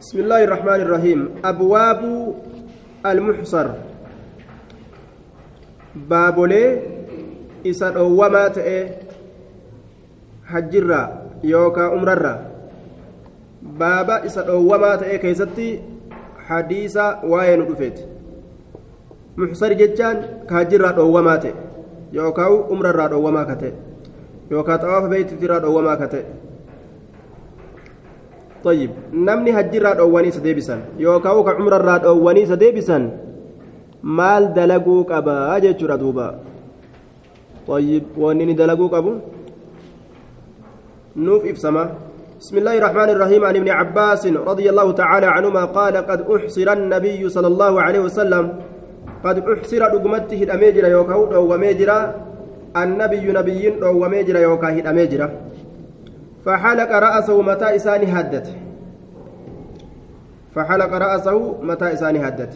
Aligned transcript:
بسم 0.00 0.16
الله 0.24 0.40
الرحمن 0.48 0.80
الرحيم. 0.80 1.20
أبواب 1.44 2.00
المحصر. 3.04 3.68
بابولي 6.08 6.64
إسان 7.68 8.00
أوما 8.00 8.48
تأي 8.48 8.96
حجرة 10.48 11.02
يوكا 11.44 11.84
أمررة. 11.92 12.34
بابا 13.62 14.24
إسان 14.24 14.48
أوما 14.48 14.96
تأي 15.04 15.20
كيستي 15.20 15.68
حديثة 16.48 17.24
وين 17.28 17.60
رفيت 17.68 17.98
محصر 19.36 19.72
جتان 19.72 20.16
كهجرة 20.48 20.96
أوما 20.96 21.36
تأي. 21.36 21.54
يوكا 22.16 22.72
أمررة 22.72 23.12
أوما 23.12 23.44
كتأي. 23.52 23.72
يوكا 24.50 24.76
طواف 24.76 25.04
بيت 25.12 25.36
ترى 25.36 25.60
أوما 25.60 25.94
كتأي. 25.94 26.24
طيب 28.64 28.90
نمني 29.26 29.50
هجرا 29.60 29.94
دواني 30.00 30.30
سديبسان 30.30 30.80
يوكاو 30.98 31.44
كعمر 31.44 31.76
الرا 31.76 31.96
دواني 32.04 32.46
سديبسان 32.46 33.02
مال 34.02 34.44
دلقو 34.56 34.96
قبا 35.10 35.58
جچورا 35.64 35.96
دوبا 36.02 36.28
طيب 37.68 38.04
ونني 38.22 38.52
دلقو 38.60 38.86
قبو 38.94 39.12
نوف 41.16 41.42
افسما 41.52 41.84
بسم 42.40 42.54
الله 42.58 42.74
الرحمن 42.78 43.08
الرحيم 43.14 43.42
عن 43.44 43.56
ابن 43.60 43.68
عباس 43.68 44.22
رضي 44.50 44.66
الله 44.72 44.88
تعالى 44.92 45.26
عنهما 45.26 45.64
قال 45.64 45.94
قد 45.96 46.20
أحصر 46.34 46.68
النبي 46.72 47.20
صلى 47.28 47.48
الله 47.52 47.72
عليه 47.82 48.00
وسلم. 48.00 48.44
قد 49.24 49.36
أحصر 49.52 49.82
دغمته 49.94 50.40
الاميجرا 50.42 50.88
يوكاو 50.88 51.22
دواميجرا 51.32 51.98
النبي 52.76 53.24
نبي 53.38 53.70
دواميجرا 53.70 54.38
يوكاه 54.38 54.76
الاميجرا 54.80 55.26
فحلق 56.44 56.90
رأسه 56.90 57.42
متى 57.42 57.76
إساني 57.76 58.06
هدت. 58.06 58.46
فحلق 60.54 60.92
رأسه 60.92 61.62
متى 61.62 61.92
إساني 61.92 62.28
هدت. 62.28 62.52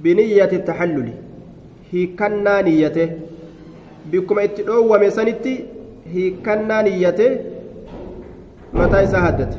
بنية 0.00 0.52
التحلل. 0.52 1.12
هي 1.92 2.06
كنا 2.06 2.62
نيته. 2.62 3.10
بكم 4.12 4.38
اتدعو 4.38 4.94
ومسانتي 4.94 5.64
هي 6.06 6.30
كنا 6.30 6.82
نيته 6.82 7.38
متى 8.72 9.02
إسا 9.04 9.18
هدت. 9.28 9.58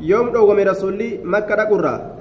يوم 0.00 0.32
دوغم 0.32 0.58
رسولي 0.58 1.20
مكة 1.24 1.54
دقرة 1.54 2.16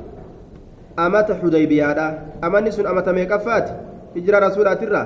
أمت 0.99 1.31
حديبية 1.43 2.23
أمني 2.43 2.71
سن 2.71 2.87
أمت 2.87 3.09
ميقفات 3.09 3.69
هجرة 4.15 4.39
رسولات 4.47 4.83
الرا. 4.83 5.03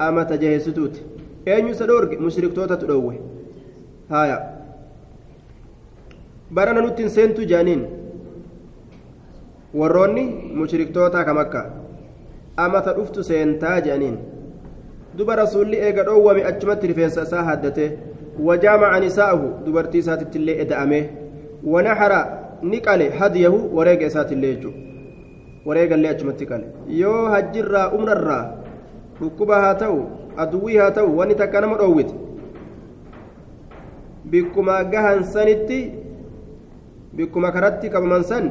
أمت 0.00 0.32
جهستوت 0.32 1.00
أين 1.48 1.68
يسدورك؟ 1.68 2.20
مشرك 2.20 2.52
توتا 2.54 2.74
تدوه. 2.74 3.31
Haya 4.12 4.38
barana 6.50 6.80
nutti 6.84 7.02
hin 7.02 7.10
seentu 7.10 7.44
jaaniin. 7.52 7.82
Warroonni 9.80 10.24
mushriktoota 10.56 11.24
ka 11.24 11.34
makka 11.34 11.60
amata 12.64 12.92
dhuftu 12.96 13.24
seentaa 13.24 13.80
jedhaniin 13.80 14.18
duba 15.18 15.36
rasuulli 15.40 15.76
eega 15.86 16.02
dhoowwame 16.08 16.44
achumatti 16.50 16.86
rifeensa 16.86 17.22
isaa 17.28 17.42
haaddate. 17.48 17.86
Wajaamaca 18.48 19.00
nisaa'ahu 19.00 19.48
dubartii 19.64 19.98
isaatittillee 20.04 20.56
eda'ame. 20.64 21.00
Wanaxara 21.64 22.20
ni 22.62 22.80
qale 22.80 23.08
hadiyahu 23.20 23.76
wareega 23.76 24.06
isaatillee 24.06 24.54
jechu 24.54 24.72
wareegallee 25.66 26.10
achumatti 26.10 26.46
qale. 26.46 26.64
Yoo 26.88 27.28
hajjirraa 27.28 27.90
umrarraa 27.98 28.44
dhukkuba 29.20 29.60
haa 29.60 29.74
ta'u 29.84 29.98
aduwwii 30.36 30.76
haa 30.76 30.90
ta'u 30.90 31.18
wanni 31.18 31.34
takka 31.34 31.60
nama 31.60 31.76
dhoowwite 31.76 32.14
bikkuma 34.32 34.76
gahan 34.92 35.24
sanitti 35.34 35.80
bikkuma 37.16 37.52
karatti 37.56 37.92
qabaman 37.94 38.24
san 38.30 38.44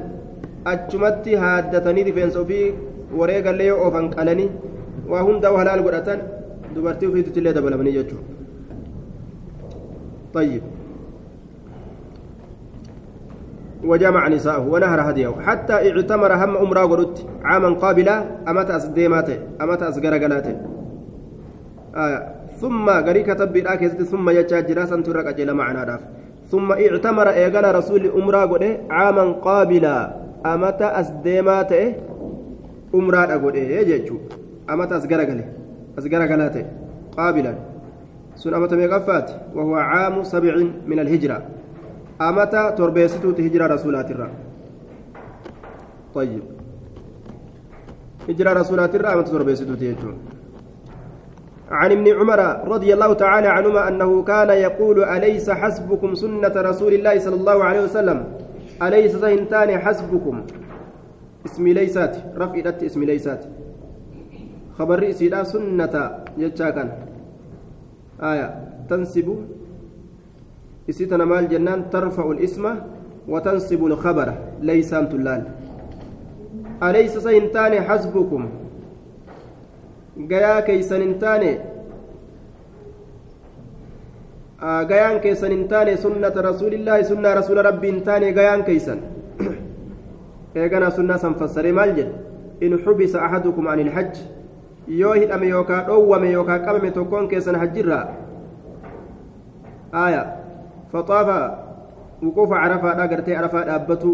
achumatti 0.74 1.36
haaddatanii 1.44 2.04
rifeensa 2.10 2.42
ofii 2.44 2.68
wareegallee 3.20 3.70
yoo 3.72 3.80
oofan 3.86 4.10
qalanii 4.16 4.50
waa 5.12 5.24
hundaa 5.30 5.58
halaal 5.62 5.84
godhatan 5.88 6.20
dubartii 6.76 7.10
ofiitti 7.12 7.40
illee 7.40 7.54
dabalamanii 7.58 7.98
jechuudha. 8.00 8.32
طيب 10.34 10.62
وجمع 13.84 14.28
نساءه 14.28 14.68
ونهر 14.68 15.10
هديه 15.10 15.32
حتى 15.42 15.74
اعتمر 15.74 16.34
هم 16.34 16.58
أمرا 16.58 16.84
ورد 16.84 17.20
عاما 17.44 17.70
قابلا 17.70 18.16
أمت 18.48 18.70
أسديمات 18.72 19.30
أمت 19.62 19.84
أسقر 19.84 20.14
قلاته 20.24 20.56
آه. 21.96 22.41
ثم 22.62 22.86
غري 22.90 23.24
كتب 23.24 23.54
بالآكست 23.54 24.02
ثم 24.12 24.30
يجا 24.30 24.60
جراسا 24.60 24.98
ترك 25.02 25.26
أجل 25.26 25.54
معنا 25.54 26.00
ثم 26.52 26.72
اعتمر 26.72 27.28
إيغانا 27.30 27.72
رسول 27.72 28.04
أمرا 28.20 28.44
قد 28.52 28.64
عاما 28.90 29.26
قابلا. 29.48 29.98
أمت 30.46 30.82
أسديمات 30.82 31.72
أمرا 32.96 33.24
قد 33.44 33.56
يجو 33.92 34.18
أمت 34.70 34.92
أسقر 34.92 35.22
قلي 35.30 35.46
أسقر 35.98 36.22
قلاته 36.32 36.66
قابلا. 37.18 37.54
سن 38.36 38.54
أمت 38.54 38.74
ميقفات 38.74 39.28
وهو 39.56 39.76
عام 39.76 40.24
سبع 40.24 40.54
من 40.90 41.00
الهجرة. 41.00 41.38
أمت 42.22 42.54
تربيستو 42.78 43.30
هجرة 43.30 43.66
رسولات 43.76 44.12
الرا. 44.12 44.30
طيب. 46.16 46.44
هجرة 48.30 48.52
رسولات 48.62 48.96
الرا 48.96 49.14
أمت 49.14 49.28
تربيستو 49.28 49.76
تيجو 49.82 50.12
عن 51.72 51.92
ابن 51.92 52.08
عمر 52.20 52.40
رضي 52.68 52.94
الله 52.94 53.14
تعالى 53.14 53.48
عنهما 53.48 53.88
أنه 53.88 54.24
كان 54.24 54.50
يقول 54.50 55.04
أليس 55.04 55.50
حسبكم 55.50 56.16
سنة 56.16 56.52
رسول 56.56 56.94
الله 56.94 57.20
صلى 57.20 57.36
الله 57.36 57.64
عليه 57.64 57.82
وسلم؟ 57.84 58.24
أليس 58.84 59.12
زهنتان 59.16 59.80
حسبكم؟ 59.80 60.42
اسم 61.46 61.68
ليسات 61.68 62.18
رفئت 62.38 62.84
اسم 62.84 63.04
ليسات 63.04 63.46
خبر 64.78 65.00
رئيسي 65.00 65.30
لا 65.30 65.44
سنة 65.44 65.96
يجاكا 66.38 66.84
آية 68.22 68.48
تنسب 68.90 69.28
إسيتنا 70.90 71.26
مال 71.26 71.50
جنان 71.50 71.90
ترفع 71.90 72.32
الاسم 72.32 72.76
وتنسب 73.28 73.86
الخبر. 73.86 74.34
ليسان 74.62 75.10
تلال. 75.10 75.44
أليس 76.84 77.18
زهنتان 77.18 77.82
حسبكم؟ 77.82 78.50
Gayaa 80.30 80.62
keeysan 80.68 81.02
hin 81.02 81.14
taane 81.20 81.52
gayaan 84.88 85.20
keessan 85.22 85.52
hin 85.52 85.68
taane 85.68 85.98
sunnata 85.98 86.42
rasuulillaahi 86.50 87.06
sunnaa 87.12 87.36
rasuula 87.40 87.62
rabbii 87.70 87.92
hin 87.92 88.02
taane 88.10 88.34
gayaan 88.34 88.64
keeysan 88.64 89.00
eeganaa 90.56 90.92
sunnaa 90.98 91.18
san 91.24 91.36
fassaree 91.36 91.72
maal 91.80 91.94
jedhe 91.96 92.14
in 92.68 92.78
xubisa 92.84 93.22
ahadukum 93.28 93.68
an 93.68 93.80
ilhajj 93.86 94.18
yoo 95.02 95.14
hidhame 95.14 95.48
yookaa 95.54 95.82
dhoowwame 95.88 96.32
yookaa 96.32 96.60
qabame 96.68 96.92
tokkoon 96.98 97.28
keessan 97.32 97.56
hajjirraa 97.64 98.04
aya 100.04 100.22
faxaafa 100.92 101.38
wuquufa 102.24 102.56
carafaadha 102.64 103.08
gartee 103.16 103.36
arafaa 103.42 103.64
dhaabbatu 103.72 104.12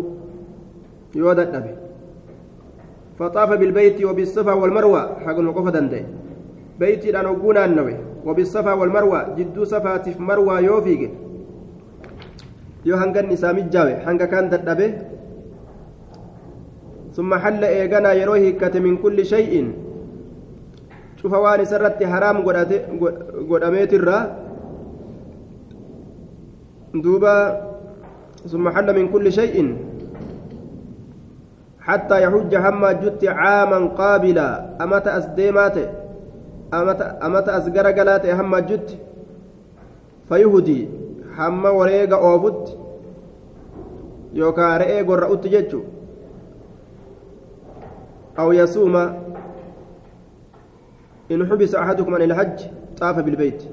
yoo 1.16 1.34
dadhabe 1.41 1.72
فطاف 3.20 3.50
بالبيت 3.58 3.98
وبالصفا 4.06 4.54
والمروة. 4.54 5.02
حق 5.26 5.38
الوقوف 5.38 5.68
دندي. 5.70 6.02
بيتي 6.80 7.10
أنا 7.20 7.30
أقول 7.34 7.58
النوي. 7.58 7.96
وبالصفا 8.26 8.74
والمروة. 8.74 9.36
جدو 9.38 9.64
صفا 9.66 9.98
تف 9.98 10.20
مروة 10.22 10.60
يوفيق. 10.60 11.02
يو 12.86 12.96
هنگا 12.96 13.22
نسامي 13.22 13.62
جاوي 13.74 13.94
هنگا 14.06 14.26
كان 14.26 14.50
تدبه 14.50 14.94
ثم 17.18 17.36
حل 17.36 17.64
إيغانا 17.64 18.14
يروه 18.14 18.50
كت 18.62 18.78
من 18.78 18.98
كل 19.02 19.26
شيء. 19.26 19.74
شوف 21.18 21.34
واني 21.34 21.66
سرت 21.66 22.04
حرام 22.04 22.38
قدأميت 23.50 23.94
الرا. 23.94 24.20
دوبا. 26.94 27.36
ثم 28.46 28.70
حل 28.70 28.88
من 28.96 29.08
كل 29.10 29.26
شيء. 29.32 29.58
حتى 31.88 32.24
يحج 32.24 32.56
هما 32.56 32.92
جت 32.92 33.25
عاما 33.25 33.80
قابلا. 33.88 34.48
أمت 34.84 35.07
أسديمات 35.07 35.78
أمت 36.74 37.01
أمت 37.01 37.50
أسجر 37.50 37.88
قلات 37.88 38.25
هما 38.25 38.60
جت؟ 38.60 38.98
فيهدي. 40.30 40.89
هما 41.38 41.69
وريق 41.69 42.13
أوفت. 42.13 42.78
يوكا 44.34 44.78
رئي 44.78 45.01
قرأت 45.01 45.45
أو 48.39 48.51
يصوم 48.51 48.95
إن 51.31 51.39
حبس 51.50 51.75
أحدكم 51.75 52.16
عن 52.16 52.22
الحج 52.22 52.60
طاف 53.00 53.19
بالبيت. 53.19 53.63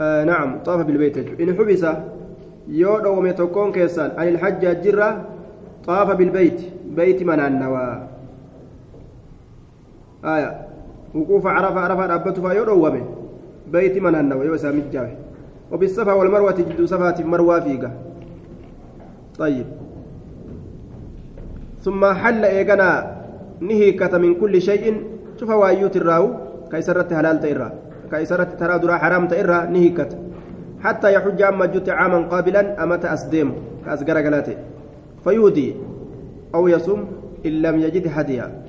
آه 0.00 0.24
نعم 0.24 0.62
طاف 0.62 0.80
بالبيت. 0.86 1.40
إن 1.40 1.56
حبس 1.56 1.86
يودو 2.68 3.20
متكون 3.20 3.72
كيسان. 3.72 4.12
عن 4.18 4.28
الحج 4.28 4.80
جرة 4.82 5.24
طاف 5.86 6.10
بالبيت. 6.16 6.60
بيت 6.96 7.22
من 7.22 7.40
النوى. 7.40 8.02
آية. 10.24 10.50
وقوف 11.14 11.46
عرفة 11.46 11.80
عرفة 11.80 12.14
أبته 12.14 12.48
فيودو 12.48 12.90
بيت 13.72 13.98
من 13.98 14.14
النوى. 14.14 14.46
يوسى 14.46 14.70
مجاوي 14.72 15.14
وبالصفا 15.72 16.12
والمروة 16.12 16.58
جدو 16.58 16.86
صفات 16.86 17.20
مروى 17.20 17.60
فيقة 17.60 17.90
طيب. 19.38 19.66
ثم 21.84 22.04
حل 22.04 22.44
إيقنا 22.44 23.16
نهيكة 23.60 24.18
من 24.18 24.34
كل 24.34 24.62
شيء. 24.62 25.02
شوف 25.40 25.50
وايوت 25.50 25.96
الراو 25.96 26.24
كيسرت 26.70 27.12
هلال 27.12 27.40
تيرا. 27.40 27.72
كيسرت 28.10 28.60
ترى 28.60 28.78
درا 28.78 28.96
حرام 28.96 29.28
تيرا. 29.28 29.64
نهيكة 29.64 30.08
حتى 30.80 31.14
يحج 31.14 31.42
أما 31.42 31.66
جت 31.66 31.88
عاما 31.88 32.18
قابلا 32.18 32.84
أمت 32.84 33.04
أسديم 33.04 33.52
كأسقر 33.86 34.18
قلاته 34.18 34.56
فيهدي 35.28 35.74
أو 36.54 36.68
يصوم 36.68 37.00
إن 37.46 37.62
لم 37.62 37.80
يجد 37.80 38.08
هديا. 38.08 38.64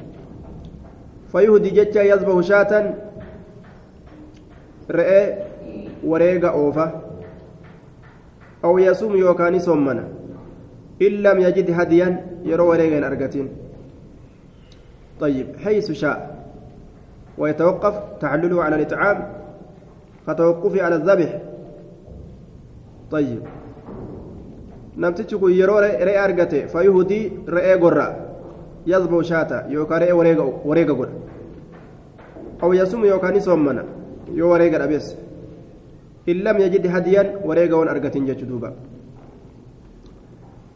فيهدي 1.32 1.70
جتة 1.70 2.02
يذبح 2.02 2.40
شاة. 2.40 2.94
رئي 4.92 5.44
وريق 6.04 6.46
أوفا. 6.46 7.02
أو 8.64 8.78
يصوم 8.80 9.16
يوكاني 9.16 9.60
صومنا 9.60 10.04
إن 11.02 11.14
لم 11.24 11.40
يجد 11.40 11.72
هديا 11.72 12.08
يرو 12.44 12.70
وريق 12.70 13.06
أرقتين 13.06 13.48
طيب 15.20 15.48
حيث 15.64 15.92
شاء. 15.92 16.20
ويتوقف 17.38 17.96
تعلله 18.20 18.64
على 18.64 18.76
الإطعام. 18.76 19.32
فتوقفه 20.28 20.84
على 20.84 20.96
الذبح. 20.96 21.42
طيب. 23.12 23.42
Namtichi 25.04 25.36
kun 25.42 25.52
yeroo 25.60 25.80
re'ee 25.86 26.18
argate 26.26 26.60
fayuhudii 26.74 27.24
re'ee 27.56 27.78
gorra 27.84 28.08
yazbau 28.92 29.22
shaata 29.32 29.58
yookaan 29.76 30.02
re'ee 30.04 30.16
wareega 30.70 30.94
godha 31.00 31.16
aw 32.64 32.70
yasumu 32.80 33.06
yookaan 33.12 33.34
ni 33.36 33.42
soommana 33.48 33.84
yoo 34.40 34.50
wareega 34.54 34.78
dhabees 34.82 35.08
in 36.32 36.38
lam 36.46 36.58
yajid 36.64 36.86
hadiyan 36.96 37.28
wareega 37.48 37.76
wan 37.82 37.90
argatin 37.96 38.26
jechu 38.30 38.46
duuba 38.54 38.72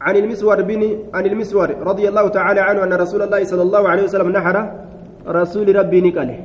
عن 0.04 0.16
المسور 0.16 0.62
بن 0.68 0.82
عن 1.16 1.24
المسور 1.26 1.68
رضي 1.90 2.04
الله 2.08 2.26
تعالى 2.28 2.60
عنه 2.60 2.80
أن 2.84 2.92
رسول 2.92 3.22
الله 3.24 3.40
صلى 3.44 3.62
الله 3.62 3.82
عليه 3.88 4.04
وسلم 4.04 4.28
نحر 4.36 4.56
رسول 5.40 5.66
ربي 5.80 6.00
نقله 6.06 6.38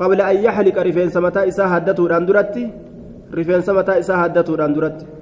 قبل 0.00 0.18
أن 0.20 0.36
يحلق 0.46 0.76
رفين 0.88 1.08
سمتا 1.16 1.40
إساء 1.48 1.68
هدته 1.68 2.00
الأندرتي 2.06 2.64
رفين 3.38 3.60
سمتا 3.60 3.92
إساء 4.00 4.16
هدته 4.24 4.52
الأندرتي 4.56 5.19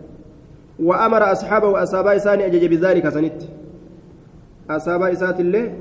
وأمر 0.79 1.33
أصحابه 1.33 1.69
وأصحاب 1.69 2.07
إساني 2.07 2.47
أجج 2.47 2.65
بذلك 2.67 3.09
سنت. 3.09 3.43
أصحاب 4.71 5.03
إسات 5.03 5.41
الله 5.41 5.73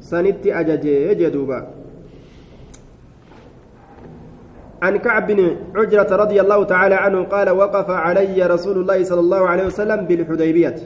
سنت 0.00 0.46
أجج 0.46 0.84
جدوبا 1.20 1.66
عن 4.82 4.96
كعب 4.96 5.26
بن 5.26 5.56
عجرة 5.76 6.16
رضي 6.16 6.40
الله 6.40 6.64
تعالى 6.64 6.94
عنه 6.94 7.24
قال 7.24 7.50
وقف 7.50 7.90
علي 7.90 8.46
رسول 8.46 8.76
الله 8.78 9.04
صلى 9.04 9.20
الله 9.20 9.48
عليه 9.48 9.66
وسلم 9.66 10.00
بالحديبية. 10.04 10.76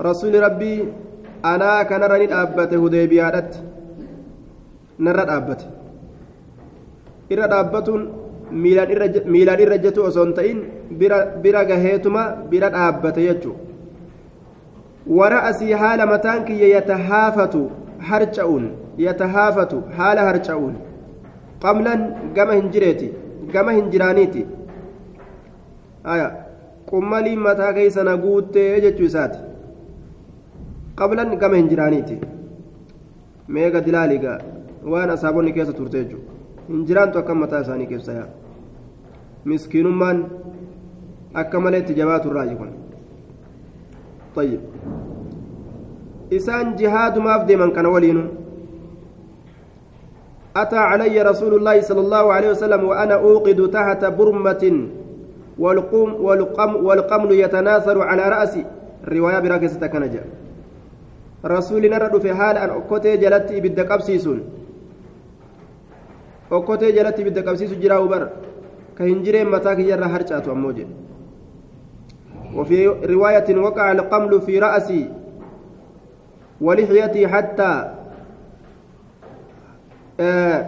رسول 0.00 0.42
ربي 0.42 0.88
أنا 1.44 1.82
كان 1.82 2.02
رني 2.02 2.32
أبت 2.42 2.74
هديبية 2.74 3.50
نرى 5.00 5.22
أبت. 5.22 5.68
إرى 7.32 7.44
أبت 7.44 7.88
miilaan 8.50 9.60
irra 9.60 9.78
jetu 9.78 10.04
osoo 10.08 10.24
hin 10.24 10.34
ta'in 10.40 10.58
bira 11.42 11.64
gaheetuma 11.70 12.26
bira 12.50 12.70
dhaabbate 12.76 13.22
jechuudha 13.28 13.66
wara'asii 15.18 15.72
haala 15.82 16.06
mataan 16.12 16.44
kiyya 16.44 16.68
yatahaafatu 16.74 17.70
harca'uun 18.10 18.64
yatahaafatu 18.98 19.82
haala 19.96 20.24
harca'uun. 20.28 20.74
Qamlan 21.62 22.00
gama 22.34 22.54
hin 22.58 22.70
jireeti 22.74 23.10
gama 23.52 23.72
hin 23.72 23.90
jiraaniiti. 23.92 24.46
Qummaliin 26.90 27.40
mataa 27.48 27.72
keeysana 27.72 28.16
guuttee 28.24 28.80
jechuu 28.80 29.06
isaati. 29.06 29.38
Qablan 30.94 31.36
gama 31.38 31.56
hin 31.56 31.68
jiraaniiti. 31.72 32.20
Meega 33.48 33.80
dilaaliga 33.86 34.38
waan 34.92 35.10
asaabonni 35.16 35.52
keessa 35.52 35.72
turte 35.72 35.98
jechuudha 36.04 36.35
hin 36.68 36.86
jiraantu 36.86 37.18
akka 37.18 37.34
mataa 37.34 37.60
isaanii 37.66 37.86
keessa 37.92 38.12
yaa. 38.18 38.26
Miskiinummaan 39.44 40.24
akka 41.34 41.60
malee 41.60 41.80
itti 41.84 41.94
jabaatu 41.94 42.28
irraa 42.34 42.56
kun. 42.62 42.74
طيب 44.36 44.60
إسان 46.32 46.76
جهاد 46.76 47.18
ما 47.18 47.36
أفدي 47.36 47.56
من 47.56 47.70
كان 47.70 47.86
ولين 47.86 48.28
أتى 50.56 50.76
علي 50.76 51.22
رسول 51.22 51.54
الله 51.54 51.80
صلى 51.80 52.00
الله 52.00 52.32
عليه 52.32 52.50
وسلم 52.50 52.84
وأنا 52.84 53.14
أوقد 53.14 53.70
تحت 53.72 54.04
برمة 54.04 54.88
والقم 55.58 56.14
والقم 56.14 56.84
والقمل 56.86 57.32
يتناثر 57.32 58.02
على 58.02 58.22
رأسي 58.28 58.64
الرواية 59.04 59.38
براكزة 59.38 59.86
كنجة 59.86 60.22
رسول 61.44 61.90
نرد 61.90 62.18
في 62.18 62.34
حال 62.34 62.56
أن 62.56 62.70
أكوتي 62.70 63.16
جلت 63.16 63.52
بدك 63.52 63.90
أبسيسون 63.90 64.38
okkotee 66.50 66.92
jalatti 66.92 67.20
ibidda 67.22 67.42
qabsiisu 67.42 67.74
jiraa 67.82 68.00
ubar? 68.00 68.28
Ka 68.94 69.04
hin 69.04 69.22
jireen 69.24 69.48
mataa 69.48 69.76
kiyyarra 69.76 70.08
harcaatu 70.08 70.50
ammoo 70.50 70.72
jedhe. 70.72 70.94
وفي 72.56 72.86
رواية 72.86 73.56
وقع 73.56 73.92
القمل 73.92 74.40
في 74.40 74.58
رأسي 74.58 75.08
ولحيتي 76.60 77.28
حتى 77.28 77.94
آه 80.20 80.66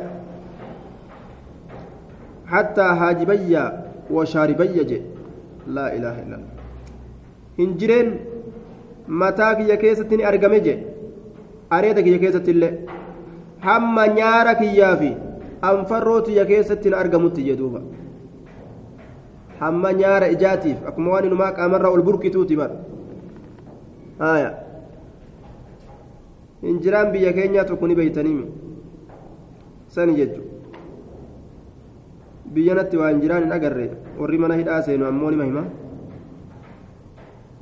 حتى 2.46 2.80
هاجبي 2.82 3.70
وشاربي 4.10 4.84
جي 4.84 5.02
لا 5.66 5.96
إله 5.96 6.14
إلا 6.22 6.36
الله 6.36 6.54
هنجرين 7.58 8.16
متاك 9.08 9.60
يا 9.60 9.74
كيستني 9.74 10.28
أرقمي 10.28 10.60
جي 10.60 10.74
أريدك 11.72 12.06
يا 12.06 12.16
كيست 12.16 12.48
الله 12.48 12.78
هم 13.64 14.00
نيارك 14.00 14.60
يافي 14.60 15.12
anfarrootu 15.62 16.30
ya 16.30 16.44
keessatti 16.50 16.90
na 16.90 16.96
argamutti 17.02 17.42
jedhuuba 17.48 17.80
hamma 19.60 19.92
nyaara 20.00 20.28
ijaatiif 20.34 20.78
akkuma 20.88 21.10
waan 21.12 21.24
inumaa 21.30 21.52
qaamarraa 21.58 21.90
ol 21.96 22.02
burkituuti 22.08 22.56
bar 22.60 22.70
haya 24.18 24.50
hinjiraan 26.62 27.12
biyya 27.12 27.32
keenyaa 27.32 27.64
tokko 27.70 27.86
ni 27.86 27.94
beeytaniimi 28.00 28.46
sani 29.96 30.14
jechu 30.20 30.42
biyyanatti 32.54 32.96
waa 33.00 33.10
hinjiraan 33.12 33.42
hin 33.46 33.52
agarre 33.58 33.90
warri 34.20 34.38
mana 34.44 34.54
hidhaa 34.60 34.82
seenu 34.86 35.06
ammoo 35.10 35.30
nima 35.34 35.44
hima 35.50 35.64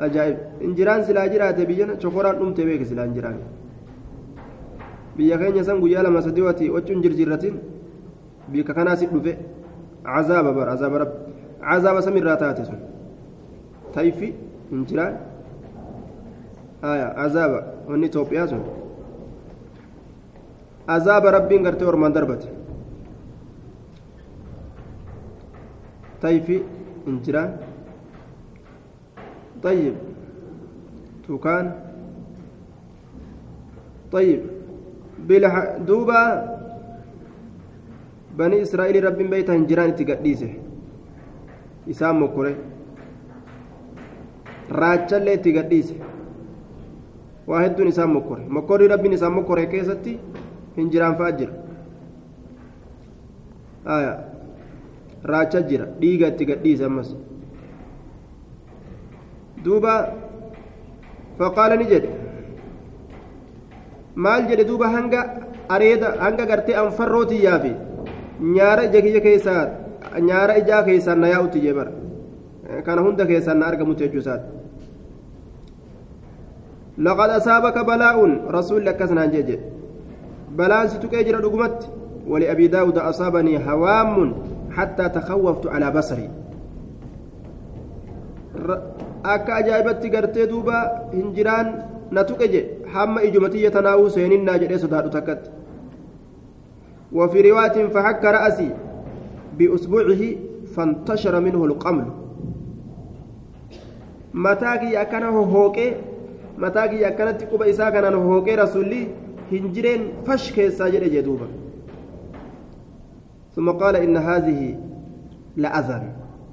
ajaa'ib 0.07 0.37
hinjiraan 0.65 1.05
silaa 1.09 1.29
jiraate 1.35 1.67
biyyana 1.71 1.97
chokoraan 2.05 2.37
dhumte 2.41 2.65
beeke 2.69 2.85
silaa 2.91 3.07
hinjiraan 3.09 3.38
biyya 5.17 5.38
keenya 5.41 5.65
san 5.65 5.81
guyyaa 5.81 6.03
lama 6.07 6.23
sadii 6.29 6.45
wati 6.49 6.71
wachuun 6.76 7.03
jirjirratin 7.05 7.55
dhufe 8.53 9.33
cazaaba 10.05 10.53
bar 10.53 10.67
cazaaba 10.69 10.99
rabbi 10.99 11.19
cazaaba 11.61 12.00
samirraa 12.03 12.37
taate 12.37 12.65
sun 12.65 12.81
tayfi 13.95 14.29
hin 14.71 14.85
jiraan 14.88 15.15
aya 16.83 17.07
cazaaba 17.19 17.59
wanni 17.88 18.07
itoophiyaa 18.07 18.49
sun 18.53 18.62
cazaaba 20.87 21.31
rabbiin 21.38 21.62
gartee 21.67 21.88
ormaan 21.93 22.12
darbate 22.19 22.47
tayfi 26.21 26.59
hin 27.07 27.19
jiraan 27.29 27.53
طيب 29.62 29.95
توكان 31.29 31.73
طيب 34.12 34.41
بلح 35.19 35.55
دوبا 35.87 36.56
hin 38.38 39.66
jiraan 39.69 39.90
itti 39.95 40.05
gadhiise 40.11 40.49
isaan 41.95 42.16
mokkore 42.23 42.52
raachallee 44.81 45.35
itti 45.38 45.52
gadhiise 45.59 45.95
waa 47.47 47.61
hedduun 47.64 47.88
isaan 47.95 48.11
mokkore 48.16 48.43
mokkorri 48.59 48.88
rabbiin 48.95 49.12
isaan 49.19 49.33
mokkore 49.38 49.66
keessatti 49.75 50.19
hin 50.76 50.90
jiraan 50.90 51.16
fa'a 51.21 51.33
jira 51.38 51.55
raacha 55.33 55.61
jira 55.71 55.87
dhiiga 56.00 56.28
itti 56.35 56.45
gadhiise 56.52 56.85
ammas 56.90 57.14
duuba 59.64 59.95
faqaala 61.38 61.76
ni 61.76 61.87
jedhe 61.93 62.11
maal 64.26 64.43
jedhe 64.50 64.64
duuba 64.71 64.88
hanga 64.97 65.21
areeda 65.76 66.09
hanga 66.25 66.45
gartee 66.52 66.76
anfarrootii 66.85 67.43
yaafi 67.47 67.73
nyaara 68.40 68.83
ija 68.88 69.00
kiyya 69.02 69.21
keessaa 69.21 69.64
nyaara 70.28 70.59
ijaa 70.62 70.83
keessaan 70.88 71.21
na 71.21 71.28
yaa'utti 71.35 71.61
jee 71.64 71.75
bara 71.75 71.93
kana 72.87 73.02
hunda 73.02 73.26
keessaan 73.26 73.59
na 73.59 73.66
argamutti 73.66 74.05
jechuu 74.05 74.23
isaati 74.25 74.49
laqad 77.09 77.31
asaabaka 77.38 77.85
balaa'uun 77.85 78.33
rasuulli 78.59 78.88
akkasnaan 78.95 79.31
jee 79.37 79.43
jedhe 79.50 79.64
balaan 80.57 80.88
si 80.90 80.99
tuqee 81.05 81.25
jira 81.25 81.40
dhugumatti 81.40 81.87
ولأبي 82.26 82.66
داود 82.66 82.99
أصابني 82.99 83.71
هوام 83.71 84.35
حتى 84.71 85.09
تخوفت 85.09 85.66
على 85.66 85.90
بصري 85.90 86.31
akka 89.35 89.55
ajaa'ibatti 89.61 90.11
gartee 90.11 90.47
duuba 90.50 90.78
hinjiraan 91.12 91.69
na 92.11 92.25
tuqe 92.25 92.47
je 92.52 92.61
hamma 92.95 93.23
ijumatiyya 93.28 93.71
tanaa'uu 93.71 94.11
seeninnaa 94.11 94.59
jedhee 94.62 94.78
sodaadhu 94.85 95.11
takkatti 95.16 95.50
وفي 97.17 97.51
رواية 97.51 97.87
فحك 97.89 98.25
رأسي 98.25 98.71
بأسبوعه 99.59 100.23
فانتشر 100.77 101.41
منه 101.41 101.65
القمل. 101.65 102.07
متاكي 104.35 105.01
أكنه 105.01 105.37
هوكي 105.41 105.89
متاكي 106.59 107.09
أكنت 107.09 107.43
قبا 107.43 107.71
إساء 107.71 107.91
كان 107.91 108.15
هوكي 108.15 108.55
رسولي 108.55 109.03
هنجرين 109.53 110.01
فشك 110.27 110.69
ساجد 110.69 111.05
جدوبا. 111.13 111.49
ثم 113.57 113.71
قال 113.71 113.97
إن 113.97 114.17
هذه 114.17 114.77
لأذن 115.57 116.03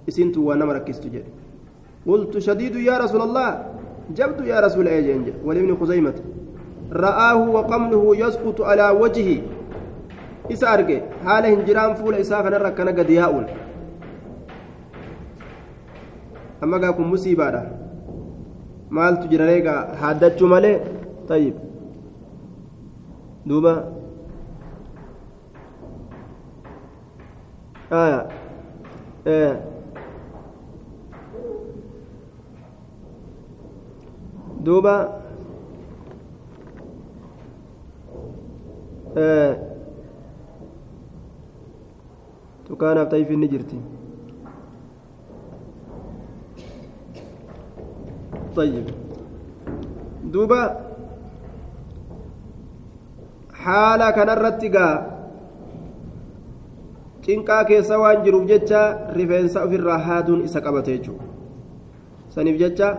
إسنت 0.09 0.37
وأنا 0.37 0.65
مركزت 0.65 1.07
جد. 1.07 1.27
قلت 2.07 2.37
شديد 2.37 2.75
يا 2.75 2.97
رسول 2.97 3.21
الله 3.21 3.49
جبت 4.15 4.39
يا 4.47 4.59
رسول 4.59 4.87
أيجنج 4.87 5.27
ولابن 5.45 5.75
خزيمة 5.75 6.13
رآه 6.91 7.49
وقمله 7.49 8.03
يسقط 8.17 8.61
على 8.61 8.89
وجهه. 8.89 9.41
Isa 10.49 10.69
arge 10.69 10.97
haala 11.25 11.47
hinjiraan 11.53 11.95
fuula 11.99 12.17
isaa 12.25 12.43
kanarra 12.47 12.67
akkana 12.73 12.91
gadi 12.99 13.15
yaa'uun 13.19 13.45
amma 16.67 16.77
gaa 16.83 16.93
kun 16.99 17.07
musiibaadha 17.13 17.61
maaltu 18.97 19.27
jira 19.33 19.45
reegaa 19.51 19.79
haaddachuu 20.01 20.47
malee 20.53 20.75
tayyib 21.31 21.55
duuba 23.51 23.73
duuba 34.63 34.95
tukaanaaf 42.67 43.09
ta'iif 43.11 43.29
inni 43.31 43.47
jirti 43.55 43.77
طيب 48.55 48.85
دوبا 50.29 50.61
حالا 53.53 54.09
كان 54.11 54.29
الرتقا 54.29 54.89
cinqaa 57.23 57.63
keessa 57.63 57.95
waan 57.97 58.19
jiruuf 58.23 58.45
jecha 58.51 58.81
rifeensa 59.15 59.63
ofirraa 59.65 59.97
haaduun 60.07 60.43
isa 60.47 60.59
qabate 60.61 60.91
jechuudha 60.91 61.23
saniif 62.35 62.57
jecha 62.61 62.89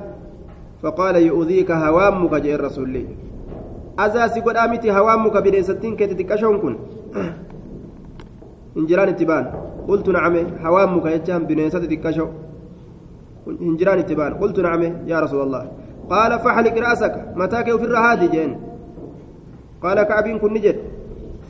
faqaala 0.82 1.20
yu'udhiika 1.20 1.76
hawaammuka 1.82 2.40
jee 2.46 2.56
rasuulli 2.56 3.02
azaasi 4.04 4.40
godhaa 4.46 4.68
miti 4.72 4.88
hawaammuka 4.96 5.42
bineensattiin 5.46 5.96
keetti 5.98 6.16
xiqqashoon 6.20 6.56
kun 6.62 6.74
hinjiraan 8.76 9.08
itti 9.14 9.24
baan 9.30 9.44
qultu 9.88 10.12
nacame 10.16 10.40
hawaammuka 10.64 11.08
jechaan 11.14 11.42
bineensatti 11.48 11.88
xiqqasho 11.92 12.26
hinjiraan 13.66 13.98
itti 14.02 14.14
baan 14.20 14.32
qultu 14.40 14.60
nacame 14.66 14.88
yaa 15.10 15.20
rasuula 15.24 15.44
allah 15.48 15.62
qaala 16.12 16.36
faxliq 16.44 16.76
ra'saka 16.86 17.18
mataa 17.40 17.62
kee 17.66 17.74
ofirra 17.78 18.00
haadi 18.06 18.26
jeen 18.34 18.52
qaala 19.82 20.02
kacbiin 20.10 20.38
kun 20.42 20.52
ni 20.54 20.60
jedhe 20.66 20.82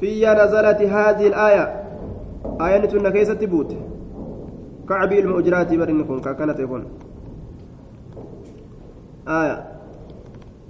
fiyya 0.00 0.34
nazalati 0.40 0.86
haadihi 0.94 1.28
ilaaya 1.30 1.64
aayani 2.62 2.88
tun 2.92 3.02
na 3.06 3.10
keessatti 3.16 3.46
buute 3.52 3.76
kacbii 4.90 5.18
ilma 5.22 5.34
ujraatii 5.40 5.78
bar 5.80 5.88
inni 5.94 6.04
kun 6.08 6.20
kakkana 6.26 6.54
ta'e 6.58 6.66
kun 6.72 6.82
aya 9.38 9.56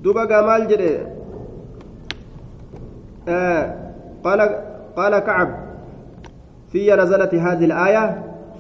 duba 0.03 0.23
gaa 0.31 0.43
maal 0.49 0.67
jedhe 0.73 0.91
qaala 4.97 5.19
kacab 5.29 5.51
في 6.75 6.91
نزلت 6.91 7.35
هذه 7.35 7.65
الآية 7.71 8.05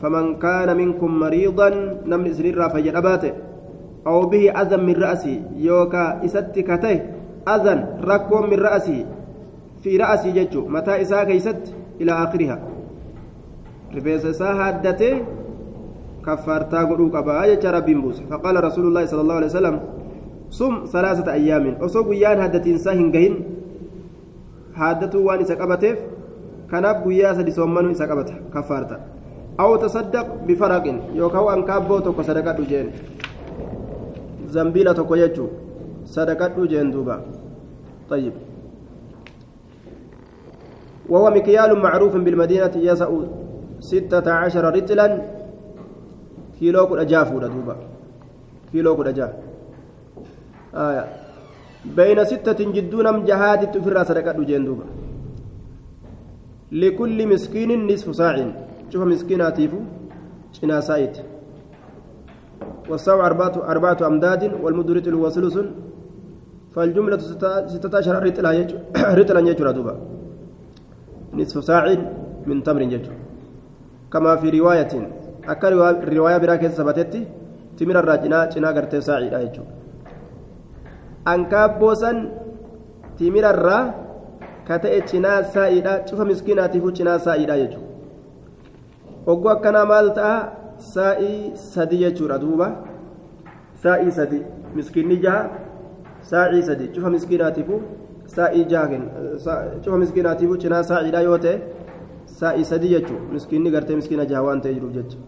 فمن 0.02 0.38
كان 0.38 0.76
منكم 0.76 1.10
مريضا 1.18 1.68
نمن 2.06 2.26
إسرير 2.30 2.68
فجد 2.68 2.94
أباته 2.94 3.32
أو 4.06 4.30
به 4.30 4.54
أذى 4.54 4.76
من 4.76 4.94
رأسي 4.94 5.42
يوكا 5.58 6.24
إست 6.24 6.54
كته 6.54 7.00
أذى 7.42 7.74
ركو 8.06 8.36
من 8.46 8.58
رأسي 8.62 9.06
في 9.82 9.96
رأسي 9.96 10.30
ججو. 10.30 10.70
متى 10.70 11.02
إساك 11.02 11.28
يست 11.34 11.74
إلى 12.00 12.12
آخرها. 12.12 12.58
رفيس 13.96 14.24
إساها 14.26 14.70
هدته 14.70 15.14
كفارتا 16.26 16.80
قلوك 16.86 17.14
أبا 17.18 17.44
يجا 17.44 17.70
ربي 17.70 17.94
موسى 17.94 18.22
فقال 18.30 18.64
رسول 18.64 18.84
الله 18.86 19.04
صلى 19.06 19.20
الله 19.20 19.34
عليه 19.34 19.46
وسلم 19.46 19.80
صم 20.50 20.86
ثلاثة 20.86 21.32
أيام. 21.32 21.82
أصوب 21.82 22.12
يان 22.12 22.40
هدتين 22.40 22.78
ساهن 22.78 23.12
قهن. 23.12 23.34
هادته 24.74 25.18
وان 25.18 25.40
أبتف 25.50 25.98
kanaaf 26.70 27.02
guyyaa 27.04 27.34
sadi 27.34 27.52
soommanuu 27.52 27.90
isa 27.96 28.06
qabata 28.10 28.34
kaffaarta 28.54 28.96
aw 29.58 29.70
tasaddaq 29.84 30.26
bifaraqin 30.46 30.98
yookaan 31.20 31.44
waan 31.48 31.62
kaabboo 31.70 32.00
tokko 32.00 32.22
sadaqadhu 32.22 32.66
jeen 32.72 32.88
zambiila 34.56 34.94
tokko 34.94 35.16
jechuu 35.22 35.48
sadaqadhu 36.16 36.68
jeen 36.74 36.92
duuba 36.92 37.16
طيب 38.10 38.32
وهو 41.08 41.30
مكيال 41.30 41.78
معروف 41.78 42.16
بالمدينة 42.16 42.70
يسع 42.76 43.08
ستة 43.80 44.32
عشر 44.32 44.64
رجلا 44.76 45.22
كيلو 46.60 46.86
كل 46.86 46.98
أجافو 46.98 47.38
دوبا 47.38 47.76
كيلو 48.72 48.96
كل 48.96 49.08
أجاف 49.08 49.32
آية 50.74 51.04
بين 51.96 52.24
ستة 52.24 52.60
جدون 52.76 53.24
جهاد 53.24 53.70
تفر 53.72 54.04
صدقة 54.04 54.38
جين 54.48 54.64
لكل 56.82 57.18
مسكين 57.32 57.70
نصف 57.90 58.06
ساع. 58.20 58.36
شوف 58.90 59.02
مسكيناتيف 59.12 59.72
شنا 60.56 60.80
سايت. 60.88 61.16
والساع 62.90 63.26
أربعة 63.26 63.56
أربعة 63.72 64.00
أمداد 64.06 64.42
والمدرة 64.62 65.06
هو 65.16 65.24
ثلث 65.30 65.56
فالجملة 66.74 67.18
ستة 67.74 67.98
عشر 67.98 68.14
رتلا 69.18 69.40
يجرى 69.50 69.72
دوبا 69.72 69.94
نصف 71.34 71.64
ساع 71.64 71.84
من 72.46 72.62
تمر 72.62 72.82
يجرى 72.82 73.16
كما 74.12 74.36
في 74.36 74.46
رواية 74.58 74.92
أكا 75.48 75.68
رواية 76.16 76.38
براكة 76.38 76.68
ثبتت 76.68 77.14
تمر 77.78 77.96
الراجنا 77.98 78.38
شنا 78.52 78.68
قرتي 78.76 79.00
ساعي 79.00 79.52
أنكاب 81.28 81.70
بوسن 81.78 82.16
تمر 83.18 83.44
الراجنا 83.50 84.03
ka 84.66 84.78
ta'e 84.78 85.00
cinaa 85.10 85.42
saa'iidha. 85.54 85.92
Cufa 86.08 86.24
miskiinaatiifuu 86.24 86.92
cinaa 86.98 87.18
saa'iidha 87.18 87.56
jechuudha. 87.62 87.88
Ogguu 89.26 89.50
akkanaa 89.56 89.84
maal 89.92 90.10
ta'a? 90.18 90.36
Saa'ii 90.94 91.56
sadi 91.56 91.98
jechuudha 92.04 92.38
duuba. 92.38 92.66
Saa'ii 93.82 94.12
sadi 94.12 94.42
miskiinni 94.74 95.16
jaha 95.24 95.42
saa'ii 96.30 96.62
sadi 96.62 96.88
cufa 96.94 97.10
miskiinaatiifuu 97.10 97.80
saa'ii 98.36 98.64
jaha 98.64 98.86
cufa 99.84 99.98
miskiinaatiifuu 100.02 100.56
cinaa 100.64 100.82
saa'iidha 100.90 101.20
yoo 101.28 101.38
ta'e 101.38 101.56
saa'ii 102.40 102.64
sadi 102.64 102.88
jechuudha. 102.94 103.32
Miskiinni 103.32 103.70
gartee 103.70 103.96
miskiina 103.96 104.24
jaha 104.30 104.42
waan 104.46 104.60
ta'e 104.60 104.74
jiruuf 104.74 104.94
jecha. 104.94 105.18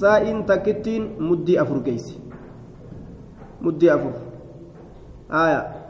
Saa'iin 0.00 0.44
takkittiin 0.44 1.08
muddii 1.28 1.58
afur 1.62 1.80
geessi. 1.86 2.20
Muddii 3.60 3.90
afur. 3.96 4.12
Aayaa. 5.30 5.83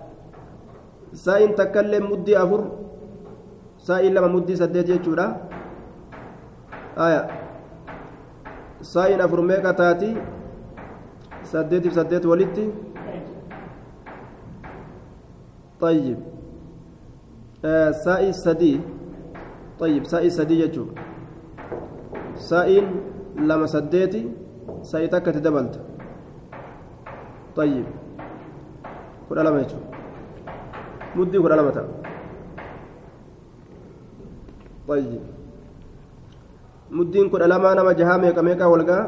Saa'in 1.14 1.54
takkaillee 1.54 2.00
muddii 2.10 2.36
afur 2.44 2.62
saa'in 3.86 4.14
lama 4.14 4.28
muddii 4.36 4.56
saddeet 4.62 4.86
jechuudha 4.92 5.26
aya 7.06 7.20
saa'in 8.92 9.20
afur 9.26 9.40
meeqa 9.50 9.72
taati 9.82 10.10
saddeetiif 11.52 11.94
saddeet 12.00 12.24
walitti 12.32 12.66
طيب 15.84 16.18
سائي 18.04 18.32
سدي 18.32 18.80
طيب 19.80 20.02
سائي 20.06 20.30
سدي 20.30 20.56
يجو 20.60 20.84
سائن 22.36 22.86
لما 23.36 23.66
سديتي 23.66 24.22
سائي 24.82 25.06
تكت 25.12 25.36
دبلت 25.44 25.74
طيب 27.56 27.84
كل 29.28 29.38
لما 29.44 29.60
يجو 29.60 29.93
مدي 31.16 31.38
كنا 31.38 31.54
لمتا 31.54 31.82
طيب. 34.88 35.20
مدين 36.90 37.28
كنا 37.30 37.44
لما 37.44 37.74
نما 37.74 37.92
جها 37.92 38.16
ميكا 38.16 38.42
ميكا 38.42 38.64
ولقا 38.64 38.98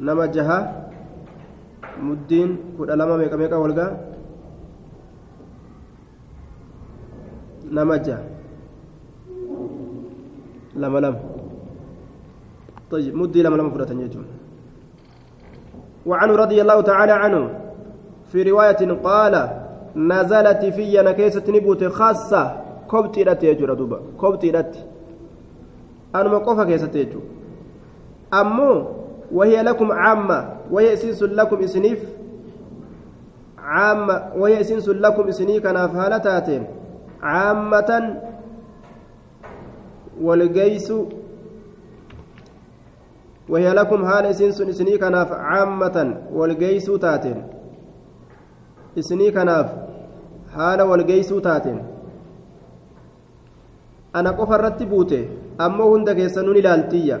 نما 0.00 0.26
جها. 0.26 0.58
مدين 2.02 2.50
كنا 2.78 2.92
لما 2.92 3.16
ميكا 3.16 3.56
ولقا 3.56 3.86
نما 7.70 7.96
جها 7.96 8.24
لما 10.76 10.98
لم. 10.98 11.16
طيب 12.90 13.14
مدي 13.14 13.42
لما 13.42 13.56
لم 13.56 13.70
فرة 13.70 13.92
يجون. 13.92 14.26
وعنه 16.06 16.34
رضي 16.36 16.58
الله 16.62 16.80
تعالى 16.80 17.12
عنه. 17.12 17.61
في 18.32 18.42
رواية 18.42 18.92
قال 19.04 19.34
نزلت 19.96 20.64
في 20.64 21.02
نكيسة 21.02 21.42
نبوت 21.48 21.84
خاصة 21.84 22.60
كبتي 22.90 23.22
رت 23.22 23.42
يجور 23.42 23.74
دوبا 23.74 24.00
كبتي 24.20 24.50
رت 24.50 24.76
أنا 26.14 26.28
مقفة 26.28 26.64
كيسة 26.64 26.90
يجور 26.94 27.22
أمو 28.34 28.86
وهي 29.32 29.62
لكم 29.62 29.92
عامة 29.92 30.48
وهي 30.70 30.92
إسنس 30.92 31.22
لكم 31.22 31.56
إسنيف. 31.56 32.04
عامة 33.58 34.32
وهي 34.36 34.60
إسنس 34.60 34.88
لكم 34.88 35.28
إسني 35.28 35.60
كان 35.60 35.88
فهالتاتين 35.88 36.66
عامة 37.22 38.20
والجيس 40.22 40.92
وهي 43.48 43.72
لكم 43.72 44.06
حال 44.06 44.26
إسنس 44.26 44.60
إسني 44.60 44.98
كناف 44.98 45.32
عامة 45.32 46.16
والجيس 46.32 46.86
تاتين. 46.86 47.51
إسني 48.98 49.30
كناف 49.30 49.68
حال 50.54 50.82
والجيس 50.82 51.28
تاتين 51.28 51.78
أنا 54.16 54.30
قف 54.30 54.50
الرتبوته 54.52 55.22
أما 55.60 55.84
هند 55.84 56.10
كيسنون 56.10 56.56
لالتية 56.56 57.18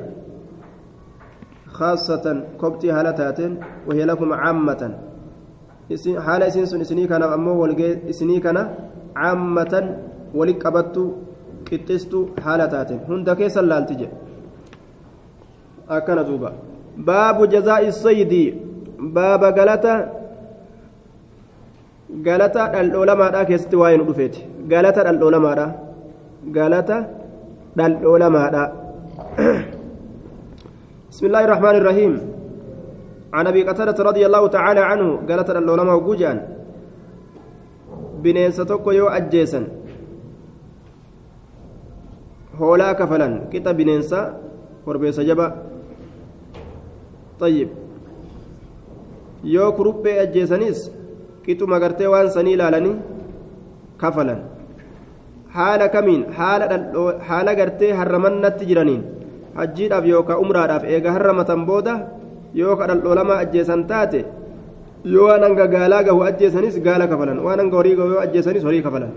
خاصة 1.66 2.26
كبتي 2.60 2.90
هالتاتين 2.90 3.52
وهي 3.86 4.04
لكم 4.04 4.32
عامة 4.32 4.82
haala 6.26 6.46
isiin 6.46 6.66
sun 6.66 6.80
isinii 6.80 7.08
kanaaf 7.08 7.32
ammoo 7.36 7.66
isinii 8.12 8.40
kana 8.40 8.62
caammatan 9.14 9.86
wali 10.34 10.54
qabattu 10.54 11.02
qixxistu 11.68 12.18
haala 12.44 12.68
taateen 12.74 13.00
hunda 13.08 13.36
keessan 13.40 13.66
laalti 13.72 13.94
jedhe 14.00 14.16
akkana 15.96 16.24
duuba 16.28 16.52
baabu 17.08 17.46
jazaa'i 17.54 17.92
sayyidii 17.92 18.48
baaba 19.16 19.52
galata 22.26 22.62
dhaldhoolamaadhaa 22.74 23.44
keessatti 23.50 23.76
waa'ee 23.82 23.98
nu 24.00 24.04
dhufeeti 24.08 24.40
galata 24.72 25.00
dhaldhoolamaadhaa 25.08 25.70
galata 26.58 26.96
dhaldhoolamaadhaa 27.78 28.66
بسم 31.12 31.24
الله 31.28 31.42
الرحمن 31.44 31.74
الرحيم 31.80 32.12
عن 33.36 33.44
ابي 33.52 33.60
قتاده 33.68 33.98
رضي 34.10 34.22
الله 34.28 34.44
تعالى 34.56 34.80
عنه 34.90 35.06
قالت 35.28 35.48
العلماء 35.50 35.96
وجوجان 36.00 36.38
bineensa 38.22 38.62
tokko 38.70 38.92
yoo 38.98 39.08
ajjeesan 39.18 39.64
hoolaa 42.58 42.94
kafalan 43.00 43.32
qixa 43.52 43.72
bineensa 43.78 44.18
korbeessa 44.84 45.22
jaba 45.28 45.46
طيب 47.42 47.68
yoo 49.54 49.72
kuruphee 49.76 50.16
ajjeesanis 50.24 50.78
qixuma 51.46 51.80
gartee 51.84 52.08
waan 52.14 52.30
sanii 52.36 52.54
ilaalanii 52.58 52.94
kafalan 54.02 54.40
haala 55.56 55.88
kamiin 55.94 56.22
haala 57.28 57.52
gartee 57.60 57.92
harramannatti 58.00 58.64
jiraniin 58.70 59.02
hajjiidhaaf 59.58 60.04
yookaan 60.12 60.40
umraadhaaf 60.44 60.84
eega 60.94 61.10
harramatan 61.16 61.66
booda 61.70 61.94
yoo 62.60 62.76
ka 62.76 62.86
dhaldhoolamaa 62.90 63.38
ajjeesan 63.44 63.82
taate 63.90 64.20
yoo 65.14 65.26
waan 65.28 65.42
hanga 65.46 65.66
gaalaa 65.74 66.02
gahu 66.08 66.20
ajjeesanis 66.30 66.76
gaala 66.86 67.06
kafalan 67.12 67.38
waan 67.46 67.60
hanga 67.62 67.76
horii 67.80 67.96
gahu 68.00 68.08
yoo 68.14 68.22
ajjeesanis 68.26 68.64
horii 68.68 68.82
kafalan 68.86 69.12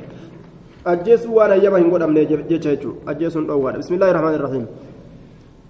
ajjeesuu 0.93 1.35
waan 1.37 1.51
hayyama 1.55 1.77
hin 1.81 1.89
godhamne 1.93 2.25
jecha 2.31 2.57
jechuudha 2.57 3.11
ajjeesuun 3.13 3.47
dhoowwaadha 3.49 3.79
bismillaahi 3.83 4.13
rahmaani 4.17 4.37
rahiim 4.47 4.65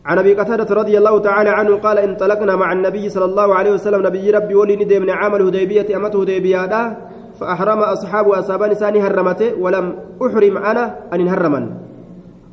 عن 0.05 0.17
أبي 0.17 0.33
قتادة 0.33 0.75
رضي 0.75 0.97
الله 0.97 1.19
تعالى 1.19 1.49
عنه 1.49 1.75
قال 1.75 1.97
انطلقنا 1.97 2.55
مع 2.55 2.73
النبي 2.73 3.09
صلى 3.09 3.25
الله 3.25 3.55
عليه 3.55 3.71
وسلم. 3.71 4.05
نبي 4.05 4.31
ربي 4.31 4.55
ولي 4.55 4.75
ندي 4.75 4.99
من 4.99 5.09
عام 5.09 5.35
الهديبية 5.35 5.89
امته 5.97 6.21
هديبية 6.21 6.97
فأحرم 7.39 7.79
أصحاب 7.79 8.29
اصابان 8.29 8.73
ساني 8.75 9.01
هرمته 9.01 9.57
ولم 9.59 9.85
أحرم 10.21 10.57
أنا 10.57 10.83
أن 11.13 11.27
هرمن 11.27 11.63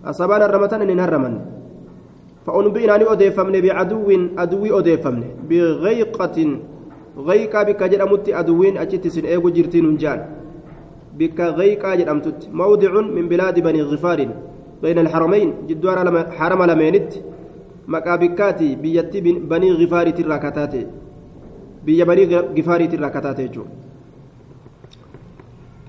اصابان 0.05 0.43
هرمتن 0.43 0.81
أن 0.83 1.01
هرمن 1.01 1.35
فأنبئنا 2.47 2.97
أن 2.97 3.03
أديفمن 3.13 3.61
بعدو 3.61 4.09
أدوي 4.39 4.79
أديفمن. 4.79 5.23
بغيقة 5.49 6.37
غيقة 7.29 7.63
بك 7.63 7.83
جرمت 7.83 8.27
أدوين 8.29 8.75
أجت 8.79 9.05
سن 9.15 9.25
إيغو 9.25 9.49
جرتين 9.57 9.97
جان. 9.97 10.21
بك 11.19 11.41
غيقة 11.41 11.95
جرمتت. 11.95 12.49
موضع 12.53 12.93
من 13.17 13.29
بلاد 13.29 13.61
بني 13.61 13.83
غفار. 13.83 14.21
بين 14.83 14.99
الحرمين 14.99 15.49
جدوار 15.69 15.99
حرم 16.39 16.63
لمينت 16.63 17.13
مكابكاتي 17.89 18.75
بيتي 18.75 19.21
بني 19.21 19.73
غفار 19.73 20.11
تراكتاتي 20.11 20.87
بيا 21.87 22.05
بني 22.05 22.25
غفار 22.59 22.81
تراكتاتي 22.87 23.49
جو 23.49 23.65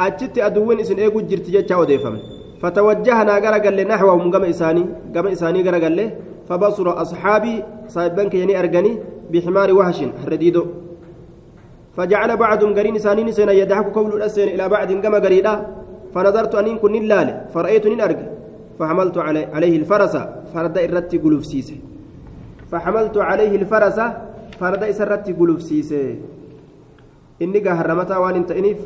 أجت 0.01 0.37
أدوين 0.37 0.83
سن 0.83 0.99
إيغو 0.99 1.19
جرتي 1.29 1.51
جتشا 1.51 1.81
أديفمن 1.81 2.19
فتوجهنا 2.61 3.33
غرقل 3.43 3.77
نحوهم 3.87 4.31
قم 4.33 4.43
إساني 4.43 4.83
قم 5.15 5.27
إساني 5.27 5.61
غرقل 5.67 5.99
فبصر 6.49 6.87
أصحابي 7.01 7.55
صاحبان 7.87 8.27
كيني 8.29 8.59
أرجاني 8.59 8.91
بحمار 9.31 9.69
وحش 9.77 9.99
رديدو 10.31 10.63
فجعل 11.97 12.29
بعضهم 12.37 12.71
قرين 12.77 12.97
سانين 13.05 13.31
سنة 13.31 13.51
يدحك 13.61 13.87
قول 13.95 14.11
الأسين 14.17 14.47
إلى 14.55 14.65
بعض 14.69 14.89
كما 15.03 15.17
قريدا 15.25 15.53
فنظرت 16.13 16.55
أن 16.55 16.77
كن 16.81 16.95
اللال 16.95 17.27
فرأيت 17.53 17.85
أن 17.85 18.01
أرجع 18.01 18.27
فحملت 18.79 19.17
عليه 19.55 19.75
الفرس 19.81 20.15
فرد 20.53 20.75
إرتي 20.77 21.17
قلوب 21.17 21.43
سيسي 21.43 21.77
فحملت 22.71 23.17
عليه 23.17 23.53
الفرس 23.61 23.99
فرد 24.59 24.81
إسرتي 24.83 25.31
قلوب 25.33 25.59
سيسي 25.59 26.03
إني 27.41 27.59
قهرمتا 27.59 28.17
وان 28.17 28.35
انت 28.35 28.51
إنيف 28.51 28.79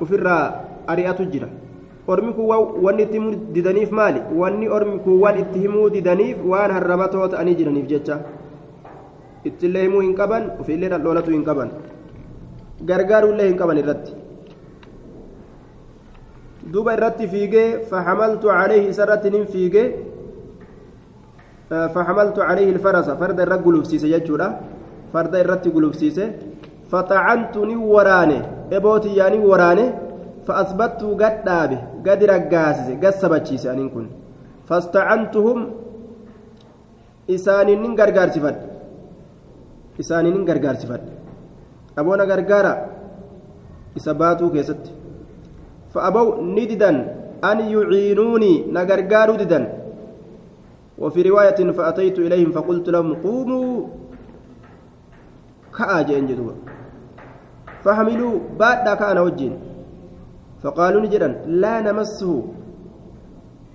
وفر 0.00 0.26
أريئة 0.90 1.18
الجرة 1.20 1.50
ormi 2.04 2.36
kun 2.36 2.44
wanni 2.84 3.02
itti 3.08 3.16
himuu 3.16 3.32
didaniif 3.54 3.90
maali 3.90 4.20
wanni 4.36 4.68
ormi 4.68 5.00
kun 5.00 5.20
waan 5.24 5.38
itti 5.40 5.58
himuu 5.64 5.88
didaniif 5.88 6.36
waan 6.44 6.70
harramatoo 6.76 7.28
ta'anii 7.32 7.54
jiraniif 7.56 7.86
jecha 7.88 8.18
ittillee 9.48 9.84
himuu 9.86 10.02
hin 10.04 10.12
qaban 10.18 10.50
ofiillee 10.60 10.90
dhaldhoolatu 10.92 11.32
hin 11.32 11.44
qaban 11.48 11.70
gargaaruullee 12.90 13.48
hin 13.48 13.56
qaban 13.56 13.80
irratti 13.82 14.12
duuba 16.72 16.94
irratti 16.96 17.26
fiigee 17.28 17.84
faxamaltu 17.90 18.46
calayhi 18.48 18.88
isarratti 18.92 19.30
nin 19.30 19.44
fiigee 19.52 19.86
faxamaltu 21.94 22.40
calayhi 22.40 22.70
ilfarasa 22.74 23.16
farda 23.20 23.42
irra 23.42 23.58
gulufsiise 23.58 24.08
jechuudha. 24.14 24.48
Farda 25.12 25.36
irratti 25.42 25.70
gulufsiise 25.70 26.24
faxacantu 26.90 27.60
nin 27.70 27.80
waraane 27.94 28.38
ebootiyaa 28.76 29.30
nin 29.34 29.42
waraane 29.50 29.84
faasbattuu 30.46 31.14
gad 31.22 31.36
dhaabe 31.46 31.78
gadi 32.06 32.24
raggaasise 32.32 32.92
gad 33.02 33.14
sabachiise 33.22 33.66
anin 33.70 33.88
kun. 33.94 34.06
Fastacantuhum 34.68 35.58
isaaniin 37.28 37.80
nin 37.82 37.94
gargaarsifadhe 38.00 38.66
isaaniin 40.02 40.34
nin 40.36 40.44
gargaarsifadhe 40.50 41.10
aboona 41.96 42.24
gargaara 42.26 42.72
isa 43.98 44.14
baatuu 44.14 44.50
keessatti. 44.50 45.03
فأبوا 45.94 46.42
نددا 46.42 46.90
أن 47.44 47.58
يعينوني 47.60 48.52
نغرغارو 48.72 49.34
ددا. 49.34 49.60
وفي 50.98 51.22
رواية 51.22 51.60
فأتيت 51.72 52.18
إليهم 52.18 52.50
فقلت 52.52 52.88
لهم 52.88 53.14
قوموا 53.14 53.86
جدوا. 56.26 56.52
فحملوا 57.84 58.34
بعد 58.58 58.86
كان 58.96 59.18
وجين. 59.18 59.54
فقالوا 60.62 61.00
نجدا 61.00 61.28
لا 61.46 61.80
نمسه. 61.80 62.42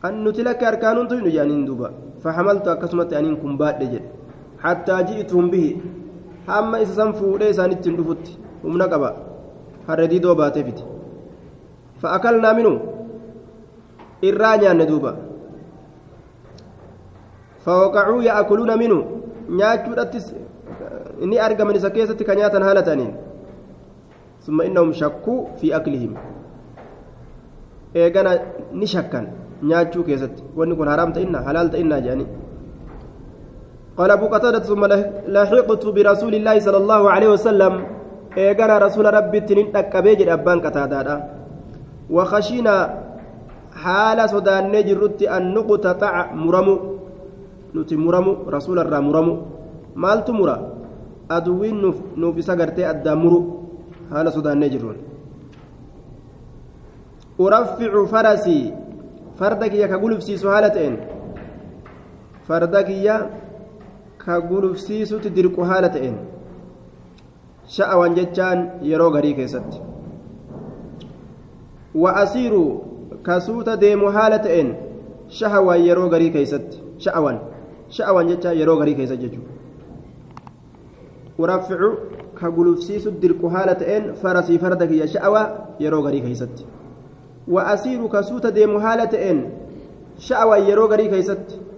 أن 0.05 0.23
نتلك 0.23 0.63
أركان 0.63 0.97
جانين 1.29 1.65
دوبا 1.65 1.89
فحملت 2.23 2.69
كن 3.35 3.57
بعد 3.57 3.79
جد. 3.83 4.05
حتى 4.59 5.03
جئتهم 5.03 5.45
به. 5.49 5.77
Fawaqacuu 17.65 18.21
ya'akuluuna 18.27 18.75
minu 18.77 18.97
nyaachuudhattis 19.59 20.25
ni 21.29 21.39
argaman 21.39 21.75
isa 21.75 21.89
keessatti 21.95 22.23
ka 22.23 22.35
nyaatan 22.35 22.63
haala 22.63 22.81
ta'aniin 22.87 23.13
summa 24.45 24.65
innahum 24.69 24.93
shakkuu 25.01 25.39
fi 25.59 25.73
aklihim 25.79 26.13
eegana 27.95 28.31
ni 28.73 28.87
shakkan 28.87 29.25
nyaachuu 29.71 30.03
keessatti 30.09 30.43
wanni 30.55 30.75
kun 30.79 30.87
haraam 30.93 31.11
ta'inna 31.17 31.43
halaal 31.47 31.69
ta'innaa 31.73 32.03
jedhanii 32.05 32.29
قال 33.99 34.11
أبو 34.11 34.27
قتادة 34.31 34.63
ثم 34.63 34.83
لحقت 35.35 35.83
برسول 35.95 36.33
الله 36.35 36.55
صلى 36.59 36.79
الله 36.83 37.01
عليه 37.11 37.29
وسلم 37.35 37.73
إيقنا 38.37 38.75
رسول 38.87 39.05
ربي 39.13 39.39
تنين 39.43 39.75
أكبيج 39.75 40.23
أبان 40.23 40.57
قتادة 40.63 41.38
وخشينا 42.09 42.75
haala 43.83 44.27
sodaannee 44.27 44.83
jirrutti 44.83 45.27
an 45.27 45.53
nuqutaxaca 45.55 46.33
muramu 46.35 46.75
nuti 47.73 47.95
muramu 47.97 48.31
rasuula 48.55 48.83
irraa 48.85 49.01
muramu 49.01 49.33
maaltu 49.95 50.33
mura 50.33 50.55
aduwwiin 51.29 51.77
nuuf 52.17 52.37
isa 52.37 52.55
gartee 52.55 52.85
addaan 52.91 53.19
muru 53.23 53.39
haala 54.11 54.31
sodaannee 54.31 54.69
jirruun 54.73 54.97
urafficu 57.39 58.07
farasii 58.13 58.73
farda 59.39 59.69
kiyya 59.69 59.87
ka 59.87 59.97
gulufsiisu 60.03 60.47
haala 60.49 60.69
ta'een 60.69 60.97
farda 62.47 62.83
kiyya 62.83 63.15
ka 64.17 64.41
gulufsiisutti 64.49 65.29
dirqu 65.37 65.61
haala 65.63 65.89
ta'een 65.89 66.17
sha'awan 67.75 68.15
jechaan 68.17 68.59
deemu 73.77 74.07
haala 74.17 74.39
ta'een 74.39 74.75
shahawan 75.29 75.85
yeroo 75.85 76.09
garii 76.09 76.31
keessatti 76.31 76.77
sha'awan 77.05 77.39
sha'awan 77.89 78.27
jechaa 78.27 78.53
yeroo 78.53 78.77
garii 78.81 78.95
keessa 78.95 79.15
jechuudha 79.15 79.53
urafficu 81.37 81.89
ka 82.39 82.51
gulufsiisu 82.51 83.11
dirqu 83.21 83.47
haala 83.49 83.75
ta'een 83.75 84.13
farasii 84.21 84.59
farda 84.59 84.87
kiyya 84.87 85.07
sha'awa 85.07 85.41
yeroo 85.79 86.01
garii 86.03 86.21
keessatti 86.21 86.65
wa 87.47 87.63
asiiru 87.73 88.09
kasuuta 88.09 88.51
deemu 88.51 88.79
haala 88.79 89.07
ta'een 89.07 89.39
sha'awan 90.17 90.67
yeroo 90.69 90.87
garii 90.87 91.09
keessatti 91.09 91.69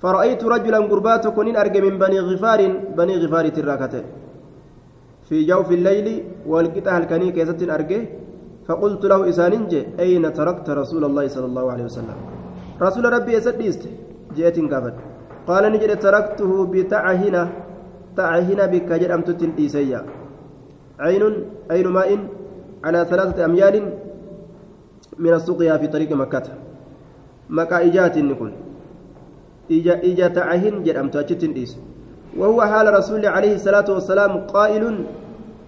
فرأيت 0.00 0.44
رجلا 0.44 0.78
قربات 0.90 1.24
كنين 1.36 1.56
أرجى 1.56 1.80
من 1.80 1.98
بني 1.98 2.20
غفار 2.20 2.60
بني 2.98 3.14
غفار 3.22 3.48
تراكته 3.48 4.02
في 5.28 5.44
جوف 5.44 5.68
الليل 5.72 6.24
والقطع 6.46 6.98
الكني 6.98 7.32
كيست 7.36 7.62
أرجى 7.76 8.00
فقلت 8.70 9.02
له 9.12 9.20
إساننج 9.28 9.72
أين 9.98 10.24
تركت 10.32 10.70
رسول 10.70 11.02
الله 11.04 11.24
صلى 11.34 11.46
الله 11.50 11.64
عليه 11.72 11.84
وسلم؟ 11.90 12.18
رسول 12.78 13.04
ربي 13.12 13.32
يسديست 13.34 13.82
جئت 14.36 14.56
قابل 14.72 14.92
قال 15.50 15.64
نجد 15.74 15.90
تركته 15.98 16.50
بتعهنا 16.72 17.42
تعهنا 18.16 18.64
بك 18.72 18.90
جرمت 19.02 19.28
تنتيسيا 19.40 20.00
عين 21.02 21.22
عين 21.70 21.86
ماء 21.96 22.10
على 22.86 23.00
ثلاثة 23.10 23.44
أميال 23.44 23.74
من 25.18 25.32
السقيا 25.34 25.74
في 25.76 25.86
طريق 25.86 26.10
مكة. 26.12 26.46
مكة 27.50 27.76
إجات 27.86 28.18
نكون 28.18 28.52
إجا 29.70 29.94
إجا 30.08 30.26
تعهن 30.28 30.74
جرمت 30.86 31.16
تنتيس 31.16 31.72
وهو 32.38 32.62
حال 32.62 32.86
رسول 32.94 33.26
عليه 33.26 33.54
الصلاة 33.58 33.88
والسلام 33.90 34.32
قائل 34.54 34.84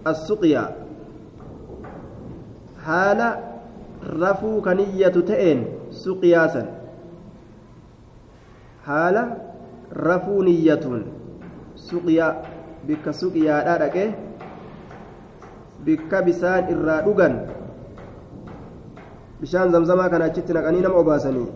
السقيا. 0.07 0.82
Haala 2.87 3.27
rafuu 4.23 4.61
kaniyyatu 4.67 5.21
ta'een 5.29 5.59
suqiyaasan 6.03 6.67
haala 8.87 9.23
rafuu 10.07 10.43
niyyatuun 10.49 11.03
suqiyaa 11.87 12.31
bikka 12.87 13.13
suqiyaadhaa 13.21 13.77
dhaqee 13.83 14.07
bikka 15.85 16.21
bisaan 16.29 16.71
irraa 16.75 17.01
dhugan 17.05 17.35
bishaan 19.41 19.71
zamzamaa 19.77 20.09
kana 20.15 20.25
achitti 20.31 20.53
naqanii 20.57 20.83
nama 20.87 20.99
obaasanii 21.03 21.47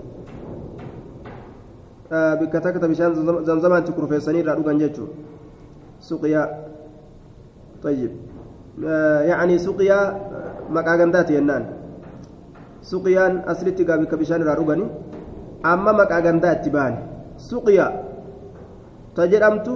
bikka 2.39 2.61
takka 2.67 2.87
bishaan 2.93 3.43
zamzamaatti 3.51 3.91
kurfeessanii 3.99 4.41
irraa 4.45 4.57
dhugan 4.61 4.79
jechuun 4.85 5.11
suqiyaa 6.11 6.47
طيب 7.83 8.11
يعني 9.29 9.57
سقيا 9.57 10.01
maqaa 10.75 10.97
gandaati 11.01 11.33
jennaan 11.37 11.63
suqiyaan 12.89 13.43
aslitti 13.51 13.83
gaa 13.87 13.97
bikka 14.01 14.17
bishaan 14.21 14.41
irraa 14.43 14.55
dhugani 14.59 14.85
amma 15.73 15.91
maqaa 15.99 16.21
gandaa 16.27 16.53
itti 16.57 16.69
bahan 16.75 16.95
suqiya 17.49 17.87
ta 19.15 19.27
jedhamtu 19.31 19.73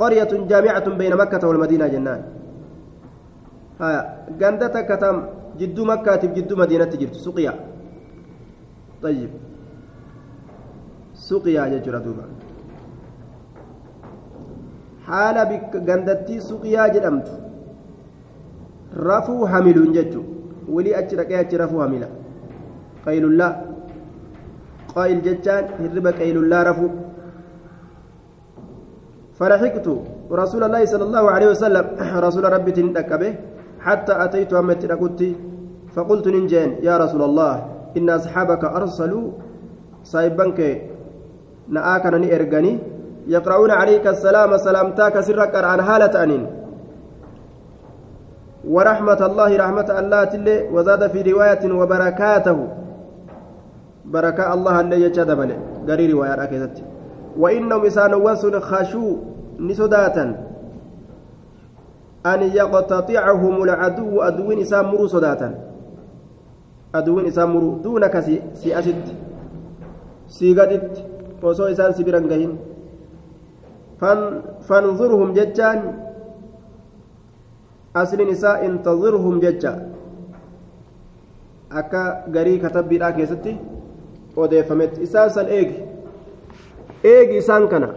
qaryatun 0.00 0.48
jaamicatun 0.50 0.98
bayna 1.00 1.16
makkata 1.22 1.46
walmadiinaa 1.50 1.88
jennaan 1.94 2.20
haya 3.80 4.00
ganda 4.40 4.68
takka 4.76 4.96
tam 5.04 5.16
jidduu 5.60 5.84
makkaatiif 5.92 6.32
jidduu 6.36 6.56
madiinatti 6.62 6.96
jirtu 7.02 7.18
suqiya 7.28 7.52
طيب 9.02 9.30
suqiyaa 11.28 11.68
jechuudha 11.72 12.00
duuba 12.04 12.24
haala 15.08 15.42
gandattii 15.88 16.40
suqiyaa 16.48 16.88
jedhamtu 16.96 17.32
rafuu 18.94 19.44
hamiluun 19.44 19.92
jechuun 19.92 20.26
walii 20.68 20.94
achi 21.00 21.16
dhaqee 21.16 21.38
achi 21.38 21.56
rafuu 21.62 21.82
hamila 21.84 22.08
qaylullaa 23.04 23.54
qaayil 24.94 25.20
jechaan 25.26 25.64
hirriba 25.82 26.12
qaylullaa 26.12 26.64
rafuu 26.70 26.92
فرحقت 29.36 29.88
رسول 30.32 30.62
الله 30.64 30.82
صلى 30.84 31.04
الله 31.04 31.24
عليه 31.30 31.48
وسلم. 31.52 31.84
رسول 32.26 32.44
ربي 32.52 32.72
تندكبه 32.72 33.32
حتى 33.80 34.12
أتيت 34.24 34.52
أمت 34.52 34.84
ركضتي 34.84 35.30
فقلت 35.94 36.26
ننجين 36.28 36.70
يا 36.88 36.96
رسول 36.96 37.22
الله 37.22 37.54
إن 37.96 38.08
أصحابك 38.10 38.64
أرسلوا. 38.64 39.26
صايبنك 40.04 40.60
نآكنا 41.68 42.18
نئرغني 42.18 42.72
يقرؤون 43.28 43.70
عليك 43.70 44.06
السلام 44.06 44.56
سلامتاك 44.56 45.20
سرك 45.20 45.54
عن 45.54 45.80
هالة 45.80 46.14
أنين. 46.22 46.44
ورحمة 48.66 49.20
الله 49.26 49.56
رحمة 49.56 49.88
الله 49.98 50.24
تلي 50.24 50.68
وزاد 50.74 51.06
في 51.06 51.22
رواية 51.32 51.72
وبركاته. 51.72 52.58
بركاء 54.06 54.54
الله 54.54 54.80
اللي 54.80 55.02
يجدب 55.02 55.40
قري 55.88 56.12
رواية 56.12 56.42
أكيدت 56.44 56.82
وإنهم 57.38 57.84
إسان 57.86 58.14
وسن 58.14 58.60
خشوا 58.60 59.16
نسداتا 59.60 60.26
أن 62.26 62.42
يقتطعهم 62.42 63.62
العدو 63.62 64.20
أدوين 64.20 64.58
إسان 64.60 64.84
مروا 64.84 65.06
صداتا 65.06 65.54
أدوين 66.94 67.26
إسان 67.26 67.80
دونك 67.82 68.14
سيأسد 68.54 69.04
سيقدت 70.28 71.04
وصو 71.42 71.64
إسان 71.64 71.92
قهين 72.30 72.52
فانظرهم 74.68 75.32
ججان 75.32 76.05
asliin 78.02 78.30
isaa 78.36 78.56
intazirhum 78.68 79.40
jecha 79.44 79.72
akka 81.80 82.02
garii 82.34 82.58
katabbiidhaa 82.64 83.12
keessatti 83.18 83.56
odeeffametti 84.44 85.02
isaan 85.08 85.30
san 85.38 85.48
eegi 85.58 85.76
eegi 87.14 87.36
isaan 87.44 87.68
kana 87.72 87.88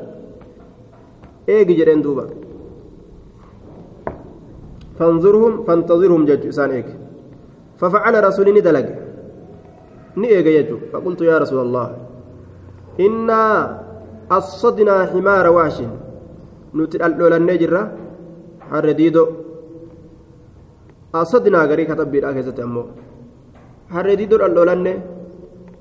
eegi 1.57 1.77
jedheen 1.81 2.03
duuba 2.07 2.25
fanzurhum 5.01 5.61
fantazirhum 5.67 6.25
jechu 6.31 6.55
isaan 6.55 6.71
eegi 6.79 6.95
ففعل 7.79 8.23
رسولي 8.27 8.51
ندلق 8.51 8.87
نيجا 10.17 10.51
يجو 10.59 10.77
فقلت 10.91 11.21
يا 11.21 11.37
رسول 11.43 11.59
الله 11.65 11.87
إنا 12.99 13.41
أصدنا 14.31 14.95
حمار 15.11 15.45
واش 15.57 15.77
نتلألول 16.75 17.33
النجرة 17.33 17.81
حرديدو 18.69 19.25
أصدنا 19.25 19.48
غري 21.15 21.85
كتب 21.85 22.11
بيرا 22.11 22.31
كيست 22.31 22.59
أمو 22.59 22.83
حردي 23.89 24.25
دور 24.25 24.45
اللولن 24.45 24.87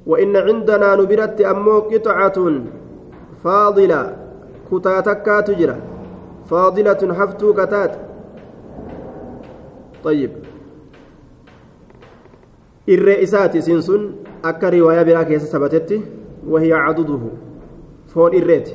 وإن 0.06 0.36
عندنا 0.36 0.96
نبرت 0.96 1.40
أمو 1.40 1.78
قطعة 1.90 2.38
فاضلة 3.44 4.16
كتاتك 4.70 5.26
تجرى 5.46 5.76
فاضلة 6.50 7.02
حفتو 7.18 7.52
كتات 7.58 7.92
طيب 10.04 10.30
الرئيسات 12.88 13.56
سنسن 13.58 14.02
أكا 14.44 14.68
رواية 14.68 15.02
بلا 15.02 15.22
كيس 15.22 15.44
ثبتت 15.52 16.00
وهي 16.48 16.72
عضده 16.72 17.20
فون 18.14 18.34
الريت 18.34 18.68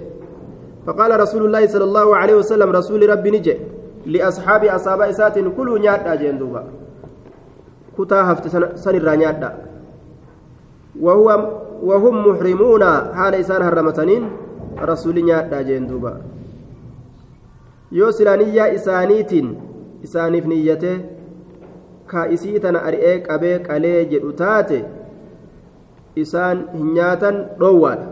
فقال 0.86 1.20
رسول 1.20 1.46
الله 1.46 1.68
صلى 1.68 1.84
الله 1.84 2.16
عليه 2.16 2.36
وسلم 2.36 2.70
رسول 2.70 3.10
ربي 3.10 3.32
نجي 3.32 3.58
لأصحاب 4.06 4.64
أصحاب 4.64 5.02
إسات 5.02 5.40
كلوا 5.40 5.80
نيادا 5.80 6.16
جندوبا 6.16 6.64
كتا 7.98 8.20
هفت 8.32 8.46
سنرا 8.76 9.16
نيادا 9.16 9.50
وهو 11.00 11.28
وهم 11.84 12.16
محرمون 12.28 12.84
حال 13.18 13.34
إسان 13.36 13.62
هرمتنين 13.62 14.24
رسول 14.82 15.16
نيادا 15.24 15.62
جندوبا 15.62 16.14
يوسلا 17.92 18.36
نيا 18.36 18.76
إسانيت 18.76 19.32
إسانيف 20.04 20.46
نيته 20.46 20.96
qalee 23.68 24.06
jedhu 24.12 24.32
taate 24.42 24.78
isaan 26.24 26.60
hin 26.74 26.94
nyaatan 26.98 27.38
dhoowwaadha 27.60 28.08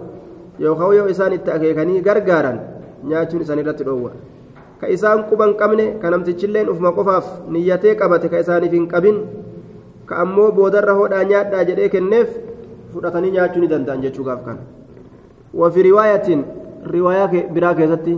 yookaan 0.66 0.96
yoo 0.98 1.08
isaan 1.14 1.34
itti 1.38 1.52
akeekanii 1.56 2.02
gargaaran 2.08 2.60
nyaachuun 3.12 3.44
isaan 3.46 3.60
irratti 3.64 3.86
dhoowwa 3.90 4.12
namtichilleen 6.14 6.70
ufuma 6.70 6.92
qofaaf 6.92 7.28
niyyatee 7.50 7.96
qabate 7.96 8.30
ka 8.30 8.40
isaaniif 8.40 8.74
hin 8.78 8.88
qabin 8.88 9.18
ka 10.06 10.16
ammoo 10.24 10.52
boodarra 10.52 10.94
hodhaa 11.00 11.24
nyaadhaa 11.32 11.64
jedhee 11.70 11.90
kenneef 11.96 12.30
fudhatanii 12.94 13.32
nyaachuu 13.38 13.62
ni 13.62 13.72
danda'an 13.74 14.02
jechuu 14.02 14.26
gaaf 14.30 14.44
kana 14.46 14.62
wafi 15.54 15.84
riwaayatiin 15.90 16.44
riwaayaa 16.96 17.46
biraa 17.56 17.74
keessatti 17.80 18.18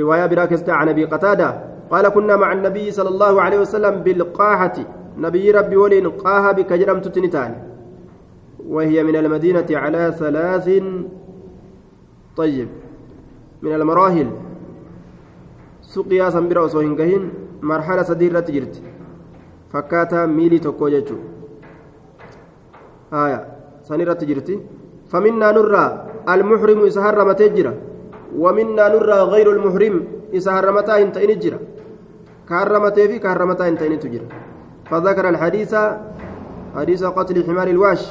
riwaayaa 0.00 0.28
biraa 0.34 0.46
keessatti 0.52 0.72
can 0.80 0.88
abii 0.96 1.08
qataada 1.14 1.48
qaala 1.90 2.10
kunnaa 2.18 2.40
maca 2.42 2.52
annabiyyi 2.58 2.92
sala 2.98 3.10
allahu 3.14 3.40
aleyhi 3.46 3.62
wasalam 3.66 4.02
bilqaaxati 4.08 4.86
nabiyyi 5.26 5.56
rabbi 5.60 5.76
waliin 5.84 6.12
qaaha 6.24 6.54
bikka 6.60 6.78
jedhamtutti 6.84 7.20
ni 7.26 7.34
taane 7.38 7.56
وهي 8.68 9.02
من 9.02 9.16
المدينة 9.16 9.66
على 9.70 10.12
ثلاث 10.18 10.66
طيب 12.36 12.68
من 13.62 13.72
المراحل. 13.72 14.28
سقيا 15.82 16.30
سنبرا 16.30 16.66
كهين 16.98 17.22
مرحلة 17.62 18.08
جرت. 18.48 18.74
فكاتا 19.72 20.26
ميلي 20.26 20.58
توكو 20.58 20.88
جيتشو. 20.88 21.16
آية. 23.12 23.40
سنيرة 23.82 24.20
جرتي. 24.22 24.60
فمنا 25.10 25.52
نرى 25.52 25.84
المحرم 26.28 26.84
إسهر 26.84 27.24
متجرة 27.24 27.74
ومنا 28.36 28.88
نرى 28.88 29.18
غير 29.32 29.52
المحرم 29.52 29.94
إسهر 30.36 30.72
متى 30.72 31.02
إنت 31.02 31.16
إنجرة 31.16 31.58
كهرمتي 32.48 33.08
في 33.08 33.18
كهرمتى 33.18 33.68
إنت 33.68 33.82
إنتجرة 33.82 34.28
فذكر 34.90 35.28
الحديث 35.28 35.72
حديث 36.76 37.04
قتل 37.04 37.44
حمار 37.46 37.68
الواش. 37.68 38.02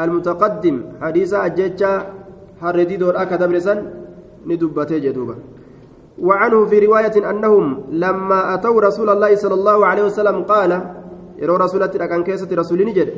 المتقدم 0.00 0.76
حديث 1.00 1.34
أججة 1.34 1.92
حردي 2.60 2.96
دور 2.96 3.22
أكا 3.22 3.36
دبرسا 3.36 4.01
ندبتي 4.46 5.00
جدوبا. 5.00 5.36
وعنه 6.18 6.64
في 6.64 6.86
رواية 6.86 7.30
أنهم 7.30 7.84
لما 7.90 8.54
أتوا 8.54 8.80
رسول 8.80 9.10
الله 9.10 9.34
صلى 9.34 9.54
الله 9.54 9.86
عليه 9.86 10.04
وسلم 10.04 10.42
قال 10.42 10.70
يرى 11.38 11.56
رسولة 11.56 11.90
أكان 11.94 12.22
كيسة 12.24 12.48
رسول 12.52 12.86
نجد 12.86 13.08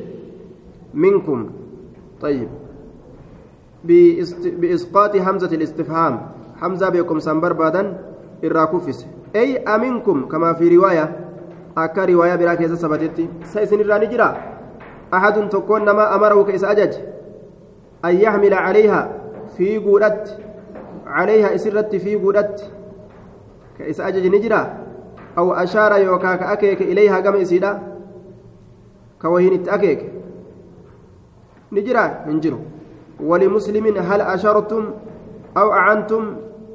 منكم. 0.94 1.50
طيب. 2.20 2.48
بإسقاط 4.60 5.16
همزة 5.16 5.52
الاستفهام. 5.56 6.14
حمزة 6.60 6.88
بكم 6.88 7.18
سنبر 7.18 7.52
بادا 7.52 7.98
الراكوفس 8.44 9.06
أي 9.36 9.58
أمنكم؟ 9.58 10.24
كما 10.30 10.52
في 10.52 10.76
رواية. 10.76 11.06
أكا 11.76 12.04
رواية 12.04 12.34
بلا 12.34 12.54
كيسة 12.54 12.74
سبتتي. 12.74 13.28
سيسن 13.44 13.80
الراني 13.80 14.06
جرا 14.06 14.36
أحد 15.14 15.48
تكون 15.48 15.80
نما 15.84 16.14
أمره 16.14 16.44
كيس 16.44 16.64
أجج. 16.64 16.94
أن 18.04 18.14
يحمل 18.16 18.54
عليها 18.54 19.00
في 19.56 19.78
قولت. 19.78 20.38
عليها 21.18 21.54
إسرت 21.54 21.92
في 22.04 22.12
قولت 22.22 22.58
كيس 23.78 24.00
أجج 24.00 24.26
نجرا. 24.34 24.62
أو 25.38 25.46
أشار 25.54 25.92
يوكا 26.06 26.34
كأكيك 26.40 26.80
إليها 26.82 27.16
قم 27.24 27.34
إسيدا. 27.42 27.72
كوهين 29.22 29.68
أكيك 29.68 30.00
نجرا 31.72 32.04
ننجرو 32.26 32.58
ولمسلم 33.20 33.86
هل 34.08 34.20
أشرتم 34.34 34.84
أو 35.60 35.72
أعنتم 35.72 36.24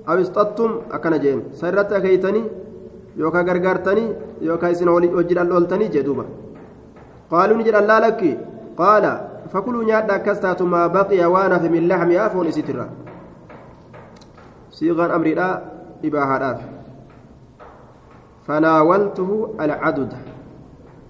أو 0.09 0.15
اصطدتم؟ 0.21 0.71
أكن 0.91 1.13
جين. 1.23 1.39
سرت 1.59 1.91
أكيتني 1.93 2.43
يوكا 3.17 3.41
غرغرتني 3.47 4.05
يوكا 4.41 4.71
إسن 4.71 4.87
وجل 4.89 5.39
الأولتني 5.39 5.87
جدوبا. 5.87 6.25
قالوا 7.31 7.57
نجد 7.57 7.75
الله 7.75 7.97
لك. 7.99 8.21
قال 8.77 9.03
فكلوا 9.53 9.83
نيادا 9.83 10.17
كستات 10.17 10.61
ما 10.61 10.87
بقي 10.87 11.25
وأنا 11.25 11.59
في 11.59 11.69
من 11.69 11.87
لحم 11.87 12.11
يافون 12.11 12.51
سترا 12.51 12.89
صيغا 14.71 15.15
أمر 15.15 15.27
لا 15.27 15.61
اباها 16.05 16.59
فناولته 18.47 19.55
العدد 19.59 20.13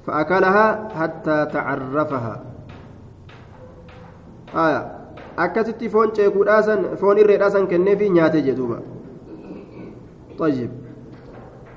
فاكلها 0.07 0.89
حتى 0.95 1.45
تعرفها 1.45 2.35
آية 4.55 4.99
akkasitti 5.39 5.87
foon 5.87 6.11
ceekuudhaasan 6.11 6.99
foon 6.99 7.17
irreedhaasan 7.21 7.67
kenneefi 7.71 8.09
nyaate 8.11 8.43
jedhuuba 8.43 8.79
طيب 10.39 10.71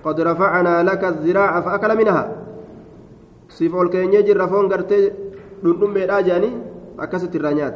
قد 0.05 0.21
رفعنا 0.21 0.83
لك 0.83 1.03
الذراع 1.05 1.61
فأكل 1.61 1.97
منها 1.99 2.25
siif 3.53 3.75
ol 3.75 3.90
keenyee 3.92 4.23
jirra 4.27 4.49
foon 4.49 4.68
gartee 4.68 5.12
dhundhummeedhaa 5.62 6.23
jedhanii 6.27 6.55
akkasitti 7.05 7.38
irraa 7.38 7.68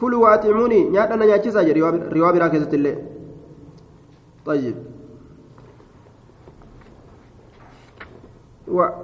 waaximuuni 0.00 0.84
nyaadha 0.90 1.16
na 1.16 1.26
nyaachisaa 1.26 1.64
jedhe 1.68 1.80
riwaa 2.16 2.32
biraa 2.32 2.48
keessatti 2.54 2.76
illee 2.76 2.96
طيب. 4.46 4.74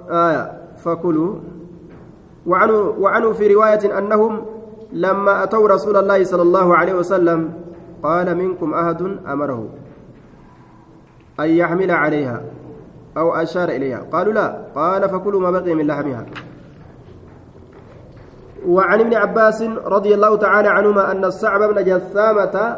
آية. 0.09 0.43
فكلوا. 0.77 1.35
وعنه, 2.47 2.73
وعنه 2.99 3.31
في 3.31 3.53
رواية 3.53 3.97
أنهم 3.97 4.45
لما 4.91 5.43
أتوا 5.43 5.67
رسول 5.67 5.97
الله 5.97 6.23
صلى 6.23 6.41
الله 6.41 6.75
عليه 6.75 6.93
وسلم 6.93 7.53
قال 8.03 8.37
منكم 8.37 8.73
أحد 8.73 9.01
أمره 9.27 9.69
أن 11.39 11.49
يحمل 11.49 11.91
عليها 11.91 12.41
أو 13.17 13.33
أشار 13.33 13.69
إليها. 13.69 14.05
قالوا 14.11 14.33
لا. 14.33 14.65
قال 14.75 15.09
فكلوا 15.09 15.41
ما 15.41 15.51
بقي 15.51 15.75
من 15.75 15.87
لحمها. 15.87 16.25
وعن 18.67 18.99
ابن 18.99 19.13
عباس 19.13 19.61
رضي 19.85 20.13
الله 20.13 20.37
تعالى 20.37 20.69
عنهما 20.69 21.11
أن 21.11 21.25
الصعب 21.25 21.61
بن 21.73 21.83
جثامة 21.83 22.77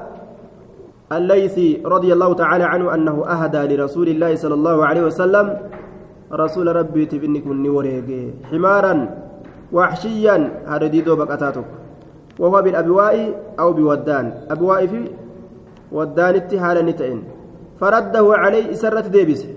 الليثي 1.12 1.82
رضي 1.86 2.14
الله 2.14 2.34
تعالى 2.34 2.64
عنه 2.64 2.94
أنه 2.94 3.26
أهدى 3.26 3.76
لرسول 3.76 4.08
الله 4.08 4.36
صلى 4.36 4.54
الله 4.54 4.86
عليه 4.86 5.02
وسلم 5.02 5.58
رسول 6.34 6.76
ربي 6.76 7.06
تبني 7.06 7.40
كن 7.42 7.66
حمارا 8.52 8.96
وحشيا. 9.72 10.38
هرديدو 10.68 11.16
بقتاتك 11.16 11.66
وهو 12.40 12.62
بالأبواء 12.62 13.16
أو 13.60 13.74
بودان. 13.74 14.34
أبواء 14.50 14.88
في 14.88 15.02
ودان 15.92 16.36
اتهالا 16.36 16.82
نتئن. 16.82 17.24
فرده 17.80 18.26
عليه 18.34 18.74
سرة 18.74 19.08
ديبسه 19.08 19.55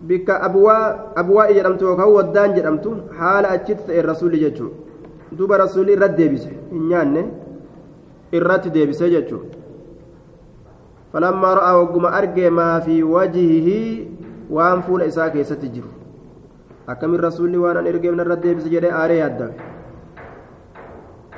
bikka 0.00 0.40
abwaa 0.42 1.52
jedhamtu 1.52 1.84
yookaan 1.84 2.12
waddaan 2.12 2.54
jedhamtu 2.54 2.96
haala 3.18 3.50
achitti 3.56 3.86
ta'e 3.86 4.02
rasuulli 4.02 4.40
jechuudha 4.44 5.36
duuba 5.38 5.58
rasuulli 5.64 5.92
irratti 5.92 6.16
deebise 6.22 6.50
hin 6.72 6.88
nyaanne 6.88 7.22
irratti 8.40 8.70
deebise 8.70 9.10
jechuudha 9.10 9.56
falammaa 11.12 11.54
ra'aa 11.60 11.76
wagguma 11.78 12.12
argee 12.20 12.50
maa 12.50 12.80
fi 12.80 13.02
wajihihi 13.02 13.78
waan 14.50 14.82
fuula 14.82 15.04
isaa 15.04 15.30
keessatti 15.30 15.68
jiru. 15.68 15.88
Akkamiin 16.86 17.20
rasuulli 17.20 17.58
waan 17.58 17.76
an 17.76 17.86
ergeef 17.86 18.14
narra 18.14 18.36
deebise 18.36 18.68
jedhee 18.70 18.92
aaree 18.98 19.18
yaaddame 19.18 19.54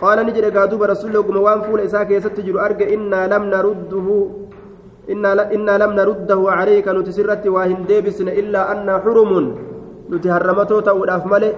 qaala 0.01 0.25
ni 0.25 0.33
jedhe 0.37 0.51
gaa 0.57 0.67
duuba 0.73 0.91
rasuulli 0.91 1.17
wagguma 1.17 1.41
waan 1.47 1.63
fuula 1.63 1.87
isaa 1.89 2.05
keessatti 2.11 2.43
jiru 2.49 2.61
arge 2.67 2.85
innaa 2.97 3.27
lam 3.33 3.47
narudduhu 3.55 4.17
إنا 5.11 5.75
لم 5.83 5.93
نرده 5.99 6.41
عليك 6.59 6.87
نتسرت 6.89 7.45
واهن 7.47 7.87
ديبسن 7.89 8.29
إلا 8.29 8.61
أن 8.73 8.89
حرم. 9.03 9.33
نتهرمتو 10.13 10.81
توداف 10.81 11.25
ملي 11.33 11.51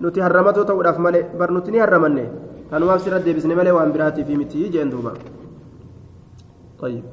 نتهرمتو 0.00 0.62
توداف 0.62 0.98
ملي 1.04 1.20
بر 1.38 1.50
نتني 1.52 1.78
هرمني 1.82 2.24
كانوا 2.70 2.96
سرت 3.04 3.22
ديبسن 3.26 3.52
ملي 3.58 3.70
وأن 3.76 3.92
براتي 3.92 4.24
في 4.24 4.34
متي 4.40 4.68
جندوبا. 4.72 5.12
طيب. 6.80 7.04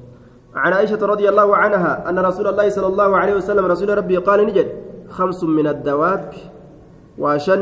عن 0.55 0.71
عائشة 0.73 1.01
رضي 1.13 1.29
الله 1.29 1.55
عنها 1.55 2.09
أن 2.09 2.19
رسول 2.19 2.47
الله 2.47 2.69
صلى 2.69 2.87
الله 2.87 3.09
عليه 3.17 3.35
وسلم 3.39 3.65
رسول 3.65 3.97
ربي 3.97 4.17
قال 4.17 4.39
نجد 4.47 4.67
خمس 5.09 5.43
من 5.43 5.67
الدواب 5.67 6.33
وشن 7.17 7.61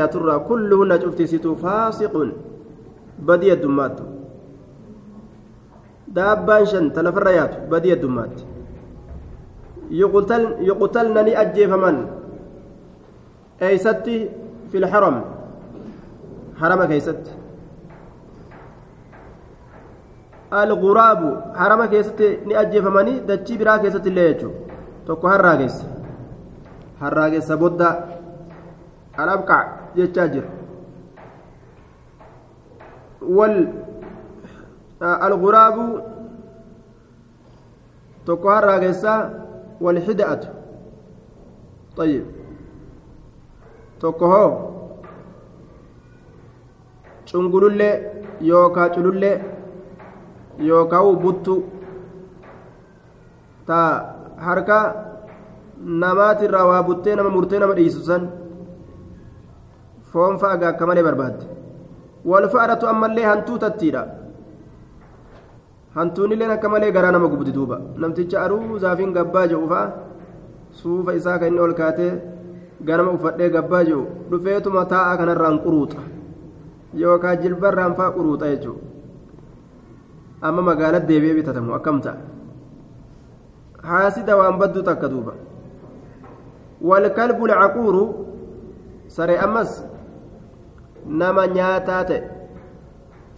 يا 0.00 0.06
ترى 0.06 0.38
كلهن 0.48 0.90
شفت 1.00 1.22
ستو 1.22 1.54
فاسق. 1.54 2.14
بدي 3.18 3.52
الدمات 3.52 3.96
daabbaan 6.14 6.66
shan 6.72 6.90
talafarra 6.96 7.32
yaatu 7.38 7.56
badii 7.70 7.92
addummaatti 7.96 8.44
yuqtalna 10.70 11.22
ni 11.28 11.32
ajjeefaman 11.42 11.96
eeysatti 13.68 14.16
fil 14.72 14.86
haram 14.94 15.16
harama 16.60 16.86
keeysatti 16.92 17.30
alguraabu 20.60 21.28
harama 21.60 21.86
keessatti 21.92 22.28
ni 22.46 22.54
ajjeefamanii 22.62 23.20
dachii 23.28 23.58
biraa 23.58 23.78
keessatti 23.84 24.08
illee 24.12 24.26
jechuu 24.32 24.52
tokko 25.06 25.28
harraageessa 25.28 25.84
harraageessa 27.04 27.56
bodda 27.62 27.88
alabqac 29.24 29.68
jechaa 29.96 30.28
jira 30.34 30.48
wal 33.38 33.56
الغراب 35.01 36.03
تكوها 38.25 38.59
راقسا 38.59 39.43
والحدأة 39.81 40.39
طيب 41.97 42.25
تكوها 44.01 44.67
cungulullee 47.27 47.93
yookaa 48.49 48.89
culullee 48.95 49.35
yookaa 50.67 51.03
buttu 51.23 51.55
ta 53.67 53.79
harka 54.45 54.77
namaatirraa 56.03 56.65
waa 56.71 56.83
buttee 56.83 57.15
nama 57.15 57.29
murtee 57.29 57.59
nama 57.59 57.73
dhiisu 57.79 58.03
san 58.09 58.29
foon 60.11 60.39
fa'a 60.43 60.59
akka 60.69 60.87
malee 60.89 61.03
barbaadde 61.07 61.45
walfa'aratu 62.31 62.87
ammallee 62.93 63.25
hantuu 63.31 63.57
tattiidha 63.65 64.03
hantuunilleen 65.96 66.50
akka 66.56 66.68
malee 66.68 66.92
garaa 66.96 67.12
nama 67.12 67.28
gubdi 67.28 67.52
duuba. 67.52 67.76
Namticha 67.96 68.42
aruu 68.44 68.78
zaafiin 68.84 69.12
gabbaa 69.16 69.46
jedhu 69.52 69.68
fa'a 69.72 69.92
suufa 70.80 71.14
isaa 71.18 71.38
kan 71.38 71.48
inni 71.52 71.60
ol 71.60 71.74
kaatee 71.80 72.12
ganama 72.88 73.10
uffadhee 73.16 73.50
gabbaa 73.56 73.84
jiru 73.88 74.04
dhufeetuma 74.30 74.84
taa'aa 74.92 75.16
kanarraan 75.20 75.58
quruuxa. 75.64 76.00
Yookaan 77.02 77.38
jilbarraan 77.42 77.94
faa 77.98 78.10
quruuxa 78.16 78.46
jechuudha 78.52 78.80
amma 80.42 80.62
magaalatti 80.68 81.08
deebi'ee 81.12 81.34
bitatamu 81.38 81.74
akkam 81.78 82.00
ta'a? 82.04 82.16
Haasida 83.90 84.36
waan 84.36 84.58
badduu 84.60 84.82
takka 84.88 85.08
duuba. 85.12 85.32
Walkalbu 86.88 87.46
lacaquuru 87.50 88.02
saree 89.08 89.38
ammas 89.38 89.70
nama 91.06 91.46
nyaataa 91.46 92.02
ta'e 92.08 92.20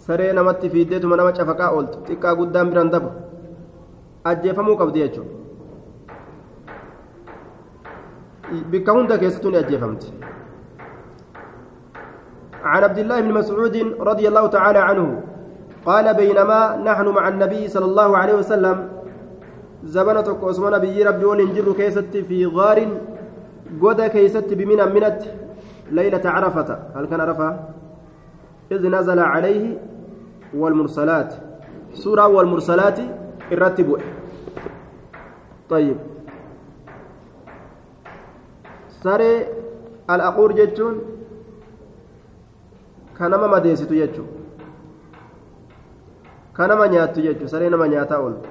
saree 0.07 0.33
namatti 0.41 0.73
fiiddeetuma 0.75 1.17
nama 1.23 1.33
cafaqaa 1.39 1.71
ooltu 1.77 2.05
xiqqaa 2.09 2.35
guddaan 2.43 2.71
biraan 2.75 2.91
dabu 2.97 3.09
ajjeefamuu 4.33 4.77
qabdi 4.83 5.01
jechuudha. 5.07 5.45
بك 8.73 8.89
هند 8.89 9.13
كيستوني 9.13 9.59
أجيفمت 9.59 10.13
عن 12.65 12.83
عبد 12.85 12.99
الله 12.99 13.21
بن 13.21 13.33
مسعود 13.33 13.77
رضي 14.01 14.29
الله 14.29 14.47
تعالى 14.47 14.79
عنه 14.79 15.23
قال 15.87 16.15
بينما 16.15 16.77
نحن 16.77 17.07
مع 17.09 17.29
النبي 17.29 17.69
صلى 17.69 17.85
الله 17.85 18.17
عليه 18.17 18.35
وسلم 18.35 18.89
زبنة 19.85 20.39
عثمان 20.43 20.79
بي 20.79 21.03
ربي 21.03 21.25
ولنجر 21.25 21.73
كيست 21.73 22.17
في 22.29 22.47
غار 22.47 22.79
قد 23.83 24.01
كيست 24.03 24.49
بمنا 24.55 24.85
منت 24.87 25.23
ليلة 25.91 26.25
عرفة 26.31 26.79
هل 26.97 27.07
كان 27.07 27.21
عرفة 27.21 27.49
إذ 28.73 28.89
نزل 28.89 29.19
عليه 29.19 29.65
والمرسلات 30.55 31.35
سورة 31.95 32.27
والمرسلات 32.27 32.99
الرتب 33.53 33.89
طيب 35.69 35.97
al-aquur 40.09 40.53
jechuun 40.53 40.97
ka 43.17 43.29
nama 43.29 43.49
madeessitu 43.49 43.95
jechuun 43.97 44.29
ka 46.53 46.67
nama 46.69 46.89
nyaattu 46.89 47.25
jechuun 47.25 47.49
saree 47.49 47.71
nama 47.73 47.89
nyaataa 47.89 48.21
ooltu 48.21 48.49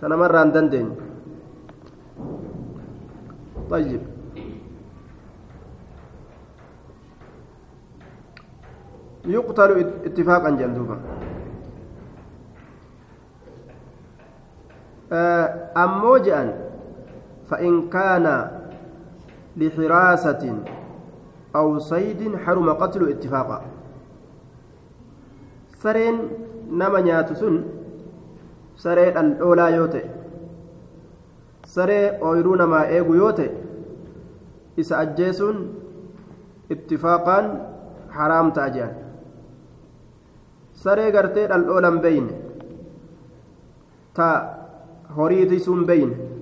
ka 0.00 0.08
namarraa 0.08 0.44
hin 0.44 0.52
dandeenye 0.58 0.96
طيب 3.72 4.11
يقتل 9.24 9.70
اتفاقا 10.04 10.50
جندوبا 10.50 10.98
أمو 15.76 16.16
جأن 16.16 16.52
فإن 17.50 17.88
كان 17.88 18.50
لحراسة 19.56 20.54
أو 21.56 21.78
صيد 21.78 22.36
حرم 22.36 22.70
قتل 22.70 23.08
اتفاقا. 23.08 23.62
سرين 25.82 26.16
نما 26.70 27.00
نياتسون 27.00 27.64
سرين 28.76 29.16
الأولى 29.16 29.72
يوتي. 29.72 30.04
سرين 31.64 32.14
أويرو 32.14 32.54
نما 32.54 32.88
إيغو 32.88 33.14
يوتي. 33.14 33.50
إسا 34.80 35.02
اتفاقا 36.70 37.38
حرام 38.10 38.50
تأجيان. 38.50 39.01
سرين 40.74 41.16
قرتين 41.16 41.52
الأولى 41.52 41.90
بين 42.04 42.26
تا 44.14 44.28
هوريتي 45.16 45.58
سون 45.58 45.86
بين 45.86 46.32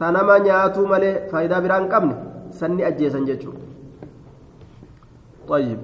ta 0.00 0.08
nama 0.08 0.40
nyaatuu 0.40 0.86
malee 0.88 1.28
faayidaa 1.30 1.60
biraa 1.60 1.76
hin 1.80 1.88
qabne? 1.92 2.14
Sanni 2.56 2.84
ajjeesan 2.88 3.26
jechuudha 3.28 3.70
طيب 5.50 5.78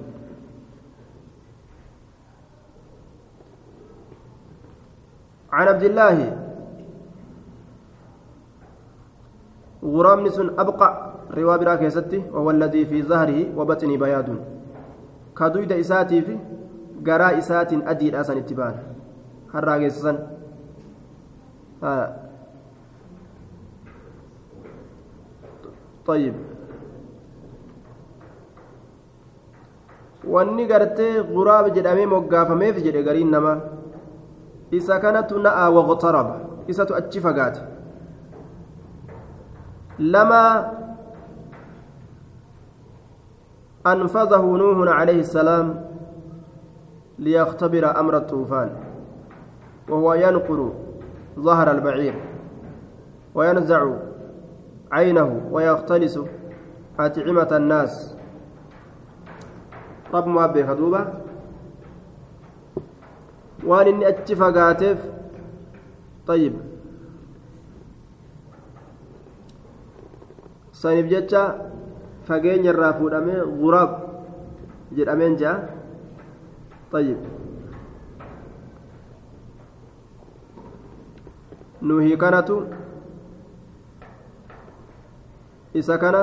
عن 5.51 5.67
عبد 5.67 5.83
الله 5.83 6.17
غرام 9.83 10.29
سن 10.29 10.49
أبقى 10.59 10.89
رواه 11.37 11.57
برا 11.57 11.75
كيستي 11.75 12.31
وهو 12.31 12.51
الذي 12.51 12.85
في 12.85 13.03
ظهره 13.03 13.39
وبطنه 13.57 13.97
بياض 13.97 14.29
إساتي 15.71 16.21
في 16.21 16.37
قراء 17.07 17.37
إسات 17.37 17.73
أدي 17.73 18.09
الأسن 18.09 18.37
اتبان 18.37 18.75
هراغي 19.53 19.89
سن 19.89 20.17
آه. 21.83 22.09
طيب 26.05 26.33
wanni 30.27 30.65
gartee 30.67 31.23
guraab 31.23 31.71
jedhamee 31.75 32.05
moggaafameef 32.13 32.79
jedhe 32.85 33.03
gariin 33.03 33.29
namaa 33.31 33.57
isa 34.79 34.99
kanatu 34.99 35.39
na'aa 35.39 35.69
waqtaraba 35.77 36.33
isatu 36.67 36.95
achi 36.99 37.21
fagaate 37.25 37.61
lama 39.99 40.41
أنفذه 43.93 44.41
نوح 44.41 44.89
عليه 44.99 45.19
السلام 45.19 45.85
ليختبر 47.19 47.99
أمر 47.99 48.17
الطوفان 48.17 48.69
وهو 49.89 50.13
ينقر 50.13 50.71
ظهر 51.39 51.71
البعير 51.71 52.15
وينزع 53.35 53.91
عينه 54.91 55.41
ويختلس 55.51 56.19
أطعمة 56.99 57.47
الناس. 57.51 58.15
رب 60.13 60.27
مؤبي 60.27 60.67
خدوبة؟ 60.67 61.07
إني 63.87 64.07
أتفقاتف. 64.09 64.97
طيب. 66.27 66.53
jecha 71.09 71.43
fageenya 72.30 72.70
irraa 72.74 72.92
fuudhamee 72.98 73.40
guraab 73.62 73.92
jedhameen 74.98 75.36
jea 75.44 75.54
طيب 76.92 77.18
nuhii 81.82 82.16
kanatu 82.22 82.56
isa 85.80 85.94
kana 86.02 86.20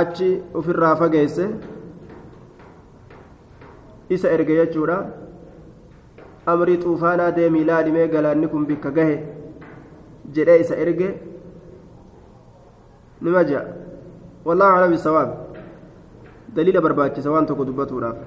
achi 0.00 0.28
ofirraa 0.60 0.96
fageesse 1.02 1.46
isa 4.16 4.30
erge 4.36 4.54
jechuudha 4.60 4.96
amrii 6.52 6.78
xuufaanaa 6.84 7.30
deemii 7.38 7.64
laalimee 7.70 8.08
galaanni 8.14 8.48
kun 8.54 8.66
bikka 8.70 8.90
gahe 8.98 9.16
Jedhee 10.35 10.59
isa 10.63 10.75
erge 10.75 11.09
nima 13.21 13.43
wallahu 14.45 14.71
aclam 14.75 14.91
bisawaab. 14.91 15.29
Daliila 16.55 16.81
barbaachisa 16.81 17.31
waan 17.31 17.45
tokko 17.45 17.65
dubbatuudhaaf. 17.65 18.17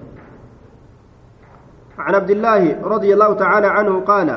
عن 2.00 2.14
عبد 2.14 2.30
الله 2.30 2.62
رضي 2.94 3.10
الله 3.14 3.30
تعالى 3.34 3.66
عنه 3.66 4.00
قال 4.00 4.28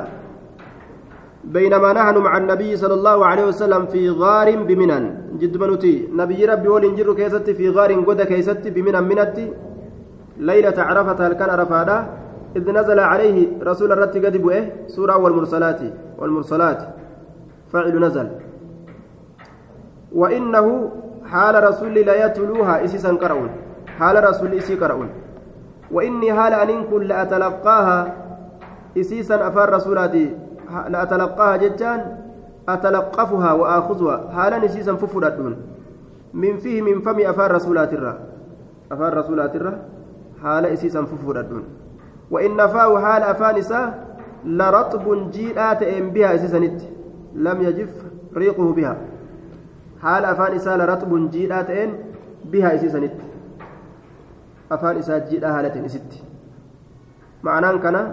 بينما 1.44 1.94
نحن 1.94 2.18
مع 2.18 2.38
النبي 2.38 2.76
صلى 2.76 2.94
الله 2.94 3.26
عليه 3.26 3.46
وسلم 3.46 3.86
في 3.86 4.10
غار 4.10 4.48
بمنن 4.68 5.04
جد 5.40 5.58
منوتي 5.58 5.96
نبي 6.12 6.46
ربي 6.46 6.68
ولنجر 6.68 7.14
كيست 7.14 7.50
في 7.50 7.70
غار 7.70 7.92
قد 8.08 8.22
كيست 8.22 8.68
بمنن 8.76 9.04
منتي 9.04 9.48
ليلة 10.38 10.78
عرفة 10.88 11.28
هل 11.28 11.34
كان 11.40 11.50
إذ 12.58 12.72
نزل 12.72 13.00
عليه 13.00 13.38
رسول 13.70 13.92
الرت 13.92 14.16
قد 14.26 14.38
بؤه 14.44 14.62
سورة 14.88 15.18
والمرسلات 15.18 15.82
والمرسلات 16.20 16.80
فعل 17.74 18.00
نزل. 18.06 18.28
وإنه 20.14 20.92
حال 21.26 21.64
رسول 21.64 21.94
لا 21.94 22.26
يتلوها 22.26 22.86
إسيسا 22.86 23.12
قرؤون 23.12 23.50
حال 24.00 24.24
رسول 24.30 24.54
إسي 24.54 24.76
قرؤون 24.76 25.10
وإني 25.92 26.34
حال 26.34 26.54
أن 26.54 26.84
كن 26.84 27.02
لأتلقاها 27.04 28.14
إسيسا 28.98 29.48
أفار 29.48 29.74
رسولاتي. 29.74 30.38
لأتلقاها 30.90 31.58
جتان 31.58 32.18
أتلقفها 32.70 33.52
وآخذها. 33.54 34.18
حالا 34.36 34.66
إسيسا 34.66 34.96
ففردون 34.96 35.58
من 36.34 36.58
فيه 36.58 36.82
من 36.82 37.02
فم 37.02 37.20
أفار 37.20 37.52
رسولات 37.52 37.94
الرا 37.94 38.20
أفار 38.92 39.18
رسولات 39.18 39.56
الرا 39.56 39.80
حال 40.44 40.66
إسيسا 40.66 41.02
ففردون 41.06 41.64
وإن 42.32 42.58
فاه 42.68 43.00
حال 43.00 43.24
أفانسا 43.24 44.06
لرطب 44.46 45.32
جيئات 45.32 45.84
إن 45.84 46.10
بها 46.10 46.36
إسسنت 46.36 46.82
لم 47.36 47.62
يجف 47.62 47.90
ريقه 48.36 48.74
بها. 48.74 48.98
حال 50.04 50.26
أفانسا 50.26 50.78
لرطب 50.78 51.32
جيئات 51.32 51.70
إن 51.70 51.90
بها 52.46 52.76
إسسنت 52.76 53.14
أفانسا 54.72 55.18
جيئة 55.18 55.60
هالة 55.60 55.86
إست 55.86 56.24
معناه 57.44 57.78
كان 57.78 58.12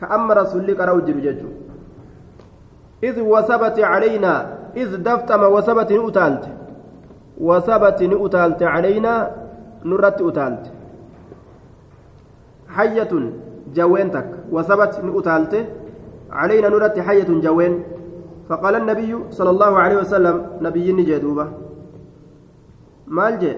كأما 0.00 0.34
رسول 0.34 0.66
لك 0.66 0.80
ججو 1.26 1.48
إذ 3.04 3.20
وثبت 3.20 3.78
علينا 3.80 4.34
إذ 4.76 4.96
دفتم 4.96 5.42
وثبت 5.42 5.92
نؤتالت. 5.92 6.44
وثبت 7.40 8.02
نؤتالت 8.02 8.62
علينا 8.62 9.30
نرت 9.84 10.22
أتالت. 10.22 10.64
حية 12.68 13.12
جوينتك 13.74 14.28
وثبت 14.50 15.00
نؤتالت 15.04 15.54
علينا 16.30 16.68
نرت 16.68 16.98
حية 16.98 17.28
جوين. 17.28 17.95
فقال 18.48 18.74
النبي 18.76 19.12
صلى 19.30 19.50
الله 19.50 19.72
عليه 19.78 19.96
وسلم 19.96 20.36
نبي 20.60 20.92
نجدوبة 20.92 21.46
مال 23.06 23.38
جي 23.38 23.52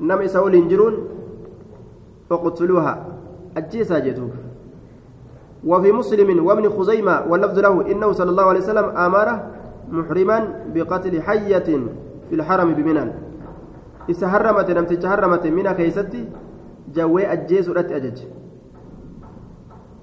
نم 0.00 0.26
سول 0.26 0.68
جرون 0.68 0.94
فقتلوها. 2.30 2.94
أجيسا 3.56 3.98
جدوب 3.98 4.30
وفي 5.66 5.92
مسلم 5.92 6.46
وابن 6.46 6.70
خزيمة 6.70 7.24
واللفظ 7.28 7.58
له 7.58 7.74
إنه 7.92 8.12
صلى 8.12 8.30
الله 8.30 8.44
عليه 8.44 8.60
وسلم 8.60 8.86
أمر 8.96 9.28
محرما 9.90 10.38
بقتل 10.74 11.22
حية 11.22 11.68
في 12.28 12.34
الحرم 12.34 12.74
بمنى. 12.74 13.04
namticha 14.10 15.08
harramate 15.08 15.50
mina 15.50 15.74
keeysatti 15.74 16.26
jawwee 16.94 17.26
ajjeesuudhatti 17.26 17.94
ajaje 17.94 18.26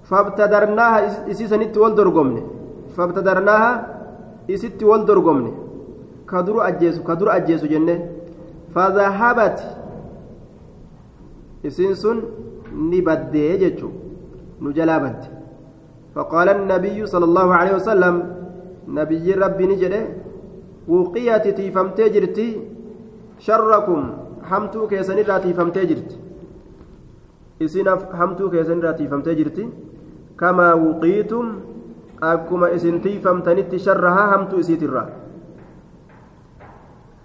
fabtadarnaaha 0.03 1.27
isiisanitti 1.27 1.79
wal 1.79 1.95
dorgomne 1.95 2.43
fabtadarnaaha 2.95 3.71
isitti 4.47 4.85
wal 4.85 5.05
dorgomne 5.05 5.51
ka 6.25 6.43
duru 6.43 6.59
ajjeesu 6.69 7.03
ka 7.03 7.15
dura 7.15 7.33
ajjeesu 7.39 7.67
jenne 7.67 7.95
fadahabat 8.73 9.57
isiin 11.63 11.95
sun 11.95 12.17
ni 12.89 13.01
baddee 13.01 13.57
jechu 13.63 13.91
nu 14.61 14.73
jalaa 14.73 14.99
badde 14.99 15.27
فقال 16.17 16.49
النبي 16.49 17.05
صلى 17.05 17.25
الله 17.29 17.49
عليه 17.59 17.73
وسلم 17.77 18.15
نبي 18.89 19.27
ربي 19.37 19.65
نجده 19.69 20.01
وقيت 20.89 21.45
تيفمتي 21.57 22.09
جرتي 22.09 22.47
sharrakum 23.45 24.03
hamtuu 24.49 24.87
keessanirraa 24.91 25.39
tiifamtee 25.45 25.85
jirti 25.89 26.15
isinaaf 27.65 28.05
hamtuu 28.19 28.49
keessanirraa 28.53 28.93
tiifamtee 28.99 29.35
jirti 29.39 29.65
kamaa 30.41 30.73
wuqiitum 30.83 31.51
akkuma 32.21 32.69
isin 32.71 33.01
tiifamtanitti 33.01 33.79
sharrahaa 33.79 34.27
hamtuu 34.33 34.59
isiitirraa 34.59 35.07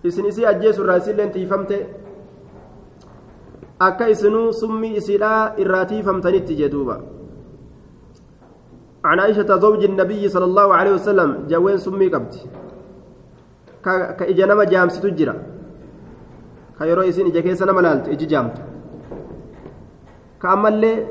isin 0.04 0.26
isii 0.26 0.46
ajjeesurraa 0.46 0.96
isilleen 0.96 1.32
tiifamte 1.32 1.78
akka 3.78 4.08
isinuu 4.14 4.52
summii 4.52 4.96
isiidhaa 4.96 5.54
irraa 5.64 5.84
tiifamtanitti 5.94 6.56
jedhuuba 6.62 7.00
عن 9.04 9.18
عائشة 9.20 9.50
زوج 9.58 9.82
النبي 9.84 10.28
صلى 10.28 10.44
الله 10.44 10.68
عليه 10.74 10.92
وسلم 10.94 11.30
جوين 11.50 11.78
سمي 11.78 12.06
قبت 12.14 12.34
كإجنما 14.18 14.64
جامس 14.64 15.00
تجرى 15.02 15.34
isin 17.10 17.26
ija 17.26 17.42
keessa 17.42 17.66
nama 17.66 17.82
laaltu 17.82 18.10
iji 18.14 18.26
jaamtu 18.26 18.60
ka 20.38 20.48
ammallee 20.54 21.06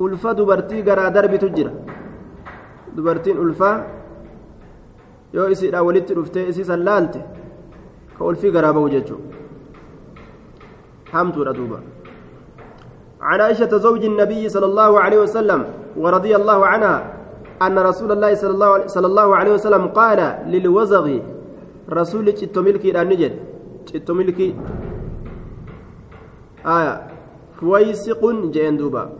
ulfa 0.00 0.34
dubartii 0.34 0.82
garaa 0.82 1.10
darbitu 1.10 1.48
jira 1.56 1.72
dubartiin 2.96 3.38
ulfaa 3.38 3.76
yoo 5.32 5.48
isiidha 5.54 5.82
walitti 5.82 6.14
dhuftee 6.14 6.48
isiisan 6.48 6.84
laalte 6.88 7.20
ka 8.18 8.24
ulfii 8.24 8.50
garaa 8.56 8.72
bahu 8.72 8.88
jechuudha 8.88 9.36
hamtuudha 11.12 11.52
duuba 11.60 11.80
عن 13.22 13.40
عائشة 13.40 13.70
زوج 13.78 14.02
النبي 14.04 14.48
صلى 14.48 14.66
الله 14.66 15.00
عليه 15.00 15.18
وسلم 15.18 15.60
ورضي 15.96 16.36
الله 16.36 16.66
عنها 16.66 16.96
أن 17.62 17.78
رسول 17.78 18.12
الله 18.12 18.34
صلى 18.90 19.06
الله, 19.06 19.28
عليه 19.36 19.52
وسلم 19.62 19.94
قال 19.94 20.20
للوزغ 20.50 21.06
رسول 21.86 22.24
ملكي 22.66 22.90
النجد 23.02 23.34
citto 23.86 24.14
milkii 24.14 24.54
aya 26.64 27.00
fuwaysiqun 27.58 28.50
jeen 28.54 28.78
duuba 28.78 29.10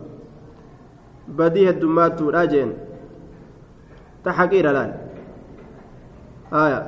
badii 1.27 1.65
heddummaattuudha 1.65 2.47
jeen 2.47 2.71
ta 4.23 4.31
haqiira 4.31 4.71
laal 4.77 4.91
aya 6.63 6.79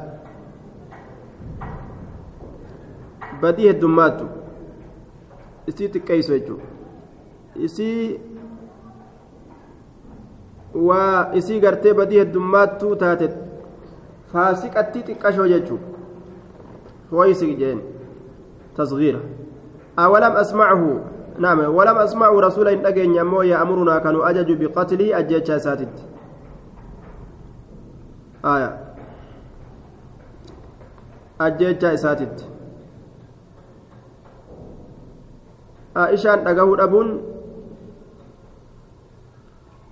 badii 3.42 3.68
heddummaattu 3.72 4.26
isii 5.68 5.90
xiqqeeysu 5.94 6.38
jechuu 6.38 6.60
isii 7.68 8.20
waa 10.88 11.32
isii 11.42 11.60
gartee 11.60 11.94
badii 12.00 12.24
heddummaattuu 12.24 12.96
taate 13.04 13.28
faasiqatti 14.32 15.06
xiqqashoo 15.10 15.52
jechuu 15.56 15.80
فويسك 17.12 17.48
جين 17.48 17.80
تصغيره 18.78 19.22
أولم 20.00 20.32
أسمعه 20.32 21.00
نعم 21.40 21.60
ولم 21.76 21.98
أسمع 21.98 22.30
رسولا 22.30 22.74
إن 22.74 22.86
أجن 22.86 23.16
يمو 23.16 23.42
يأمرنا 23.42 24.00
كانوا 24.00 24.30
أجج 24.30 24.64
بقتله 24.66 25.20
أجج 25.20 25.52
ساتت 25.58 26.15
آية. 28.46 28.72
أجج 31.42 31.96
ساتت 31.96 32.46
عائشان 35.96 36.44
dhagahuu 36.44 36.78
dhabuun 36.78 37.10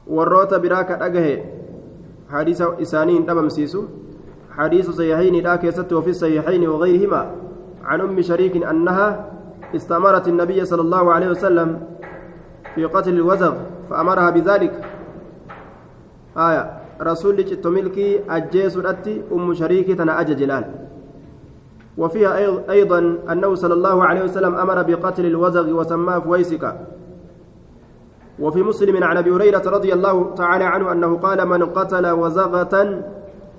warroota 0.08 0.60
biraa 0.60 0.84
ka 0.84 0.95
dhagahe 1.01 1.36
hadiisa 2.32 2.76
isaanii 2.80 3.14
hin 3.20 3.28
dhabamsiisu. 3.28 3.84
حديث 4.58 4.89
صحيحين 4.89 5.43
لا 5.43 5.56
كيست 5.56 5.93
وفي 5.93 6.10
الصحيحين 6.10 6.68
وغيرهما 6.68 7.32
عن 7.84 8.01
أم 8.01 8.22
شريك 8.22 8.64
أنها 8.64 9.26
استأمرت 9.76 10.28
النبي 10.28 10.66
صلى 10.66 10.82
الله 10.82 11.14
عليه 11.14 11.30
وسلم 11.30 11.82
في 12.76 12.86
قتل 12.86 13.14
الوزغ 13.14 13.54
فأمرها 13.89 14.30
بذلك 14.30 14.74
آية 16.38 16.82
جت 17.01 17.67
ملكي 17.67 18.19
أجيس 18.29 18.77
الأتي 18.77 19.21
أم 19.31 19.53
شريك 19.53 19.87
تنا 19.97 20.19
أججلال 20.21 20.65
وفيها 21.97 22.31
أيضا 22.69 22.99
أنه 23.31 23.55
صلى 23.55 23.73
الله 23.73 24.03
عليه 24.03 24.23
وسلم 24.23 24.55
أمر 24.55 24.81
بقتل 24.81 25.25
الوزغ 25.25 25.69
وسماه 25.79 26.19
فويسك 26.19 26.75
وفي 28.39 28.63
مسلم 28.63 29.03
عن 29.03 29.17
أبي 29.17 29.31
هريرة 29.31 29.65
رضي 29.69 29.93
الله 29.93 30.35
تعالى 30.35 30.63
عنه 30.63 30.91
أنه 30.91 31.17
قال 31.17 31.47
من 31.47 31.65
قتل 31.65 32.05
وزغة 32.11 33.03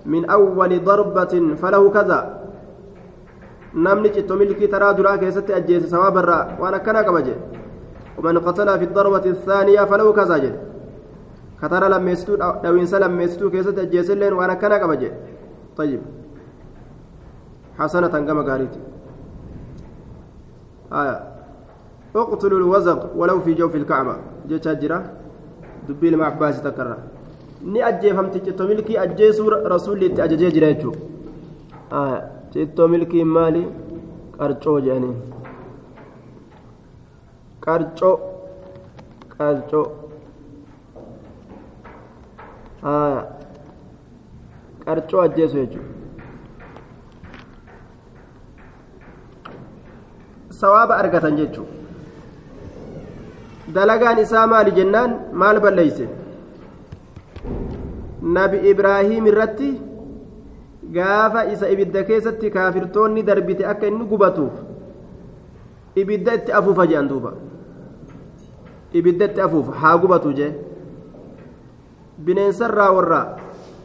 من 0.07 0.30
أول 0.30 0.85
ضربة 0.85 1.35
فله 1.62 1.91
كذا. 1.91 2.45
namni 3.74 4.11
citto 4.14 4.37
milkii 4.37 4.68
taraa 4.68 4.95
duraa 4.95 5.18
keessatti 5.18 5.55
ajjeese 5.55 5.89
sawaaba 5.91 6.20
irraa 6.22 6.43
waan 6.62 6.74
akkana 6.78 7.05
qaba 7.05 7.22
jedhe 7.26 7.43
ومن 8.18 8.39
قتل 8.39 8.78
في 8.78 8.85
الضربة 8.85 9.26
الثانية 9.26 9.85
فله 9.85 10.12
كذا 10.12 10.39
جد 10.39 10.55
كتر 11.65 11.89
لميستو 11.89 12.35
دوين 12.65 12.87
سلم 12.87 13.12
ميستو 13.17 13.51
كيست 13.51 13.79
أجيسلين 13.79 14.33
وأنا 14.33 14.55
كان 14.55 14.73
قبا 14.73 15.11
طيب 15.77 16.01
حسنة 17.79 18.09
كما 18.09 18.43
قالت 18.49 18.75
آية 20.93 21.17
اقتلوا 22.17 22.59
الوزغ 22.59 22.99
ولو 23.17 23.41
في 23.41 23.55
جوف 23.55 23.75
الكعبة 23.77 24.15
جت 24.49 24.69
جرا 24.69 24.99
دبي 25.89 26.11
لما 26.11 26.25
عباس 26.27 26.62
تكرر 26.62 26.99
ni 27.73 27.83
ajjeefamti 27.83 28.41
cittoo 28.41 28.67
milkii 28.69 28.97
ajjeesuu 29.05 29.51
rasuulli 29.51 30.07
itti 30.07 30.23
ajajee 30.23 30.51
jira 30.57 30.73
jechuudha 30.73 32.09
cittoo 32.53 32.89
milkiin 32.95 33.31
maali 33.37 33.62
qarcoo 34.39 34.75
jedhanii 34.87 35.15
qarcoo 37.67 38.15
qarcoo 39.37 39.87
qarcoo 44.85 45.20
ajjeesu 45.26 45.57
jechuudha 45.62 45.93
sawaaba 50.61 50.95
argatan 51.05 51.37
jechuudha 51.41 51.72
dalagaan 53.78 54.18
isaa 54.24 54.47
maali 54.53 54.70
jennaan 54.78 55.11
maal 55.43 55.61
balleeyse 55.64 56.07
nabi 58.39 58.59
ibraahim 58.72 59.26
irratti 59.32 59.70
gaafa 60.99 61.41
isa 61.55 61.66
ibidda 61.76 62.01
keessatti 62.11 62.51
kaafirtoonni 62.59 63.22
darbite 63.30 63.64
akka 63.72 63.87
inni 63.93 64.05
gubatuuf 64.12 64.55
ibidda 66.03 66.35
itti 66.41 66.53
afuufa 66.61 66.87
jedhan 66.93 67.09
duuba 67.14 67.32
ibiddatti 69.01 69.41
afuuf 69.47 69.66
haa 69.82 69.97
gubatu 70.05 70.32
jee 70.39 70.53
bineensarraa 72.18 72.92
warra 72.92 73.38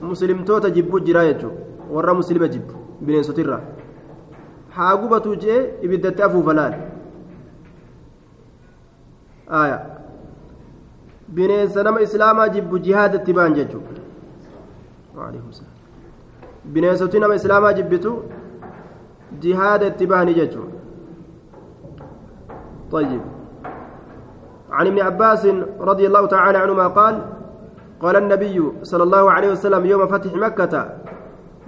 muslimtoota 0.02 0.70
jibbu 0.70 1.00
jira 1.00 1.24
jechuudha 1.24 1.60
warra 1.90 2.14
muslima 2.14 2.48
jibbu 2.48 2.74
bineensotirraa 3.00 3.60
haa 4.76 4.96
gubatu 4.96 5.36
jee 5.36 5.60
ibiddatti 5.82 6.22
afuufa 6.22 6.52
laal 6.52 6.74
bineensa 11.28 11.82
nama 11.82 12.00
islaamaa 12.00 12.48
jibbu 12.48 12.78
jihaadatti 12.78 13.32
ba'an 13.32 13.54
jechuudha 13.54 14.02
bineensoti 16.64 17.20
nama 17.20 17.34
islaamaa 17.34 17.72
jibbitu 17.72 18.22
jihaada 19.40 19.86
itti 19.86 20.06
bahanii 20.06 20.34
jechuudha 20.34 20.74
طيب 22.94 23.20
عن 24.70 24.86
ابن 24.86 25.00
عباس 25.00 25.46
رضي 25.80 26.06
الله 26.06 26.26
تعالى 26.26 26.58
عنهما 26.58 26.86
قال 26.88 27.22
قال 28.03 28.15
النبي 28.23 28.57
صلى 28.83 29.03
الله 29.07 29.23
عليه 29.35 29.49
وسلم 29.55 29.81
يوم 29.91 30.03
فتح 30.13 30.31
مكة 30.45 30.73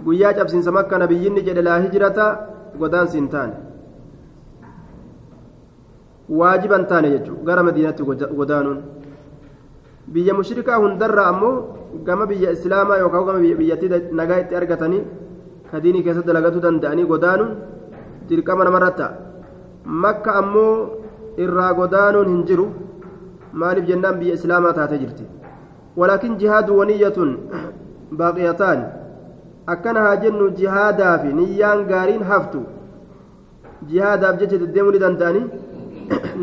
قياج 0.06 0.40
أبسنس 0.40 0.68
مكة 0.68 0.96
نبي 1.04 1.24
نجد 1.36 1.58
لا 1.68 1.76
هجرة 1.84 2.18
ودان 2.82 3.08
سنتان 3.14 3.50
واجبا 6.40 6.78
تاني 6.90 7.10
يجو 7.16 7.36
غير 7.48 7.60
مدينة 7.68 8.00
ودان 8.40 8.68
biyya 10.14 10.34
mushrikaa 10.34 10.80
hundarra 10.84 11.24
ammoo 11.32 11.52
gama 12.08 12.26
biyya 12.26 12.52
islaamaa 12.52 12.98
yookaan 13.02 13.26
gama 13.28 13.40
biyyattii 13.40 14.12
nagaa 14.20 14.40
itti 14.44 14.58
argatanii 14.60 15.04
ka 15.72 15.80
diinii 15.84 16.04
keessatti 16.06 16.28
dalagatuu 16.30 16.64
danda'anii 16.66 17.06
godaanuun 17.12 17.52
dirqama 18.30 18.66
namarratti 18.68 19.08
makka 20.04 20.32
ammoo 20.42 20.74
irraa 21.44 21.72
godaanuun 21.80 22.32
hin 22.34 22.42
jiru 22.50 22.66
maaliif 23.64 23.88
jennaan 23.92 24.20
biyya 24.24 24.40
islaamaa 24.40 24.74
taatee 24.80 25.00
jirti 25.04 25.30
haa 30.06 30.16
jennu 30.24 30.50
jihaadaa 30.62 31.18
fi 31.24 31.34
niyyaan 31.42 31.84
gaariin 31.92 32.24
haftu 32.32 32.64
jihaadaaf 33.92 34.40
jecha 34.40 34.58
deddeemuu 34.64 34.92
ni 34.96 35.00
danda'anii 35.06 35.46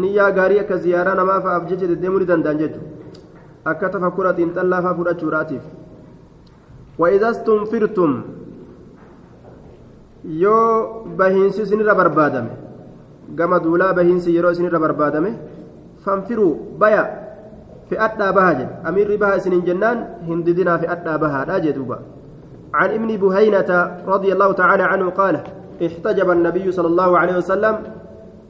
niyyaa 0.02 0.30
gaarii 0.38 0.60
akka 0.64 0.76
ziyaaraa 0.84 1.18
namaa 1.20 1.40
fa'aaf 1.46 1.66
jecha 1.72 1.90
deddeemuu 1.92 2.20
ni 2.22 2.30
danda'an 2.30 2.62
jechuudha 2.62 2.88
akka 3.72 3.92
tafakkura 3.96 4.36
xiinxallaa 4.38 4.82
fa'aa 4.86 4.98
fudhachuudhaatiif 5.00 5.64
وإذا 6.98 7.30
استنفرتم 7.30 8.22
yoo 10.42 11.04
bahiinsi 11.18 11.62
isinirra 11.62 11.94
barbaadame 11.94 12.50
gama 13.38 13.58
duulaa 13.64 13.92
bahiinsi 13.98 14.34
yeroo 14.36 14.50
isinirra 14.50 14.78
barbaadame 14.84 15.30
fanfiruu 16.04 16.52
baya 16.80 17.02
bahaa 17.90 18.54
jedhe 18.60 18.74
amiirri 18.84 19.16
baha 19.16 19.36
isinin 19.40 19.64
jennaan 19.64 19.98
hindidinaa 20.28 20.78
fe'adhaa 20.78 21.18
bahaadha 21.18 21.60
jedhuuba 21.66 21.98
عن 22.74 22.90
ابن 22.90 23.16
بهينة 23.16 23.70
رضي 24.06 24.32
الله 24.32 24.52
تعالى 24.52 24.82
عنه 24.82 25.10
قال 25.10 25.40
احتجب 25.86 26.30
النبي 26.30 26.72
صلى 26.72 26.86
الله 26.86 27.18
عليه 27.18 27.36
وسلم 27.36 27.74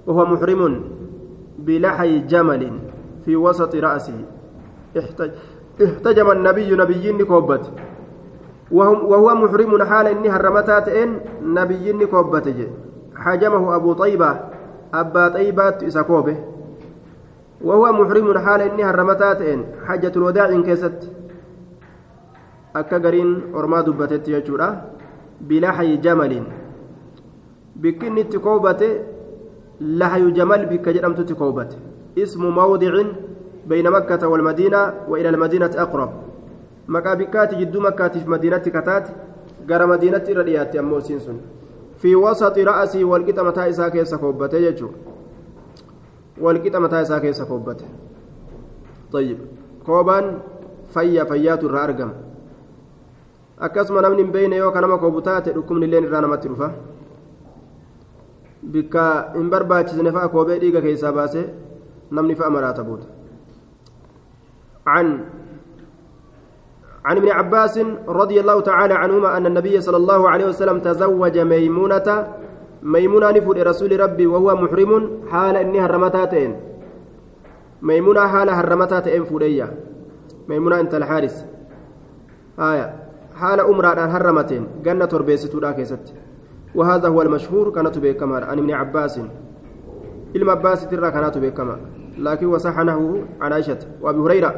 وهو 0.07 0.27
محرم 0.27 0.83
بلحي 1.59 2.19
جمل 2.19 2.63
في 3.25 3.37
وسط 3.37 3.75
رأسه. 3.75 4.19
احتجم 5.85 6.31
النبي 6.31 6.71
نبي 6.77 7.25
كوبت 7.25 7.65
وهو 8.75 9.35
محرم 9.35 9.83
حال 9.83 10.07
إني 10.07 10.29
هرمتات 10.31 10.89
إن 10.89 11.21
نبي 11.43 12.07
كوبت 12.07 12.47
حجمه 13.17 13.77
أبو 13.77 13.93
طيبة 13.93 14.31
أبا 14.95 15.29
طيبة 15.29 15.87
إسكوبه. 15.87 16.37
وهو 17.65 17.93
محرم 17.93 18.39
حال 18.39 18.61
إني 18.61 18.85
هرمتات 18.85 19.43
إن 19.43 19.65
حجة 19.87 20.13
الوداع 20.17 20.49
jechuudha 24.27 24.69
bilahayi 25.41 25.99
jamalin 25.99 26.45
bikki 27.83 28.07
inni 28.07 28.21
itti 28.21 28.39
koobate 28.39 28.89
lahayu 29.81 30.31
jamal 30.39 30.67
bikka 30.67 30.93
jedhamtutti 30.93 31.35
koobate 31.35 31.77
ismu 32.17 32.51
mawdicin 32.51 33.09
bayna 33.69 33.91
makkata 33.91 34.29
walmadiina 34.29 34.81
wa 35.11 35.19
ila 35.21 35.29
almadiinati 35.29 35.79
aqrab 35.79 36.11
maqaa 36.87 37.17
bikkaati 37.17 37.57
jidduu 37.61 37.81
makkaatiif 37.81 38.27
madiinatti 38.27 38.71
kataate 38.71 39.13
gara 39.67 39.87
madiinatti 39.87 40.31
irra 40.33 40.43
dhiyaatte 40.49 40.79
ammoo 40.79 40.99
isiin 40.99 41.21
sun 41.21 41.39
fi 42.03 42.15
wasaxi 42.25 42.65
ra'asii 42.71 43.05
walqixa 43.05 43.45
mataa 43.45 43.69
isaa 43.75 43.91
keessa 43.91 44.19
koobbate 44.19 44.61
jechuu 44.67 44.91
mataa 46.81 47.03
isaa 47.03 47.21
keessa 47.21 47.45
koobbate 47.45 47.85
طيب 49.13 49.39
koobaan 49.87 50.45
fayya 50.93 51.25
fayyaatu 51.25 51.67
irraa 51.69 51.85
argama 51.89 52.15
akkasuma 53.67 54.03
namni 54.05 54.23
hin 54.23 54.33
beeyne 54.33 54.57
yoo 54.57 54.73
kanama 54.73 54.99
koobu 54.99 55.23
taate 55.29 55.53
dhukkubni 55.57 55.87
illee 55.89 56.03
irraa 56.05 56.21
namatti 56.21 56.49
dhufa 56.49 56.69
bikka 58.75 59.05
hin 59.37 59.49
barbaachisne 59.55 60.13
fa'a 60.17 60.29
koobee 60.35 60.59
dhiiga 60.65 60.81
keessaa 60.87 61.13
baase 61.13 61.41
namni 62.11 62.35
fa'a 62.41 62.51
maraata 62.57 62.85
booda 62.91 63.07
عن 64.89 65.09
عن 67.05 67.17
ابن 67.17 67.29
عباس 67.29 67.79
رضي 68.09 68.41
الله 68.41 68.61
تعالى 68.61 68.95
عنهما 68.95 69.37
أن 69.37 69.47
النبي 69.47 69.81
صلى 69.81 69.97
الله 69.97 70.21
عليه 70.31 70.47
وسلم 70.49 70.81
تزوج 70.81 71.39
ميمونة 71.39 72.09
ميمونة 72.83 73.31
نفود 73.31 73.59
رسول 73.59 74.01
ربي 74.01 74.27
وهو 74.27 74.57
محرم 74.57 75.11
حال 75.31 75.57
إني 75.57 75.81
هرمتاتين. 75.81 76.57
ميمونة 77.83 78.27
حال 78.27 78.51
هرمتاتين 78.51 79.25
فودية. 79.25 79.73
ميمونة 80.49 80.81
أنت 80.81 80.95
الحارس. 80.95 81.47
آية. 82.59 82.95
حال 83.35 83.61
أمرا 83.61 83.89
هرمتين. 83.89 84.67
جنة 84.85 85.05
تربيستو 85.05 85.73
كيست 85.73 86.15
وهذا 86.75 87.09
هو 87.09 87.23
المشهور 87.23 87.71
كانت 87.71 87.99
بكمار 87.99 88.45
عن 88.45 88.59
ابن 88.59 88.71
عباس. 88.71 89.21
علم 90.35 90.51
عباس 90.51 90.89
ترى 90.89 91.11
كانت 91.11 91.39
بكمار 91.39 91.79
لكن 92.19 92.47
وصح 92.47 92.79
نحوه 92.79 93.25
عن 93.41 93.53
عائشة 93.53 93.79
وأبي 94.01 94.19
هريرة. 94.19 94.55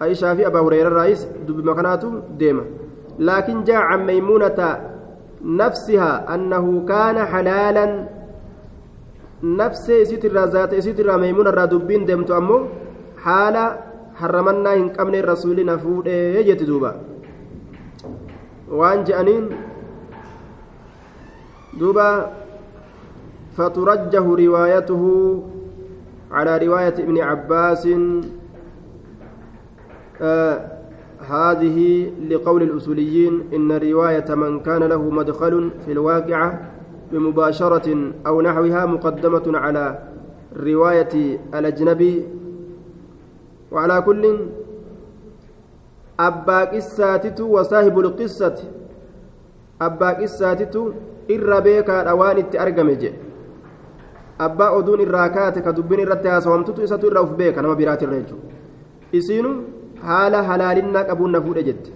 عائشة 0.00 0.34
في 0.34 0.46
أبا 0.46 0.60
هريرة 0.60 0.88
الرئيس 0.88 1.26
دب 1.48 1.64
مكاناته 1.64 2.22
ديما. 2.38 2.64
لكن 3.18 3.64
جاء 3.64 3.76
عن 3.76 4.06
ميمونة 4.06 4.91
نفسها 5.44 6.34
أنه 6.34 6.86
كان 6.88 7.18
حلالا. 7.24 7.86
نفس 9.42 9.86
ستر 9.90 10.34
ذات 10.54 10.74
ستر 10.74 11.18
ميمونة 11.18 11.50
رادبين 11.50 12.06
دمت 12.06 12.30
أمو. 12.30 12.58
حال 13.18 13.56
حرمنا 14.14 14.74
إن 14.74 14.88
قمن 14.88 15.14
الرسول 15.14 15.58
نفود 15.66 16.06
يجت 16.06 16.62
دوبا. 16.62 16.92
وأن 18.70 19.04
جأنين. 19.04 19.44
دوبا 21.78 22.30
فترجه 23.56 24.24
روايته 24.24 25.02
على 26.32 26.52
رواية 26.58 26.96
ابن 27.04 27.16
عباس. 27.20 27.88
آه 30.22 30.71
هذه 31.22 32.10
لقول 32.30 32.62
الأصوليين 32.62 33.48
إن 33.54 33.72
رواية 33.72 34.34
من 34.34 34.60
كان 34.60 34.82
له 34.82 35.10
مدخل 35.10 35.70
في 35.84 35.92
الواقعة 35.92 36.70
بمباشرة 37.12 38.12
أو 38.26 38.40
نحوها 38.40 38.86
مقدمة 38.86 39.58
على 39.58 39.98
رواية 40.56 41.38
الأجنبي. 41.54 42.24
وعلى 43.72 44.02
كل 44.02 44.38
أبا 46.20 46.64
قساتت 46.64 47.40
وصاحب 47.40 47.98
القصة. 47.98 48.58
أبا 49.80 50.10
قساتت 50.10 50.74
إربيك 51.30 51.90
أوان 51.90 52.38
التأرقمج 52.38 53.02
أبا 54.40 54.78
أدون 54.78 55.00
الراكات 55.00 55.58
كدبين 55.58 56.00
الرتاس 56.00 56.46
ومتت 56.46 56.78
إساتو 56.80 57.08
الرأف 57.08 57.30
بيك 57.32 57.58
نما 57.58 57.74
برات 57.74 58.02
الرجو. 58.02 58.36
إسينو 59.14 59.52
haala 60.06 60.42
halaalinaa 60.50 61.04
qabuun 61.10 61.32
na 61.32 61.40
fuudhe 61.40 61.66
jette. 61.70 61.90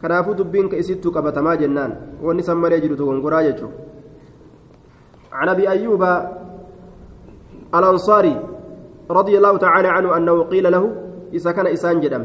Kanaafuu 0.00 0.38
dubbiin 0.40 0.72
isittuu 0.84 1.12
qabatamaa 1.12 1.56
jennaan. 1.56 1.92
Wanni 2.22 2.42
san 2.42 2.58
malee 2.64 2.80
jiru 2.80 2.96
dogongoraa 2.96 3.44
jechuudha. 3.50 3.88
عن 5.38 5.48
ابي 5.48 5.68
ايوب 5.70 6.02
الانصاري 7.74 8.36
رضي 9.10 9.38
الله 9.38 9.56
تعالى 9.56 9.88
عنه 9.88 10.16
انه 10.16 10.42
قيل 10.42 10.72
له 10.72 10.92
اذا 11.32 11.52
كان 11.52 11.66
اسان 11.66 12.00
جدم 12.00 12.24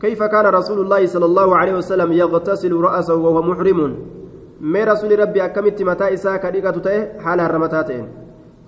كيف 0.00 0.22
كان 0.22 0.46
رسول 0.46 0.80
الله 0.80 1.06
صلى 1.06 1.24
الله 1.24 1.56
عليه 1.56 1.74
وسلم 1.74 2.12
يغتسل 2.12 2.72
راسه 2.72 3.14
وهو 3.14 3.42
محرم 3.42 3.96
ما 4.60 4.84
رسول 4.84 5.18
ربي 5.18 5.44
اكمت 5.44 5.82
متى 5.82 6.14
اسا 6.14 6.36
كديقه 6.36 7.08
حال 7.18 7.40
هرمتاتين 7.40 8.08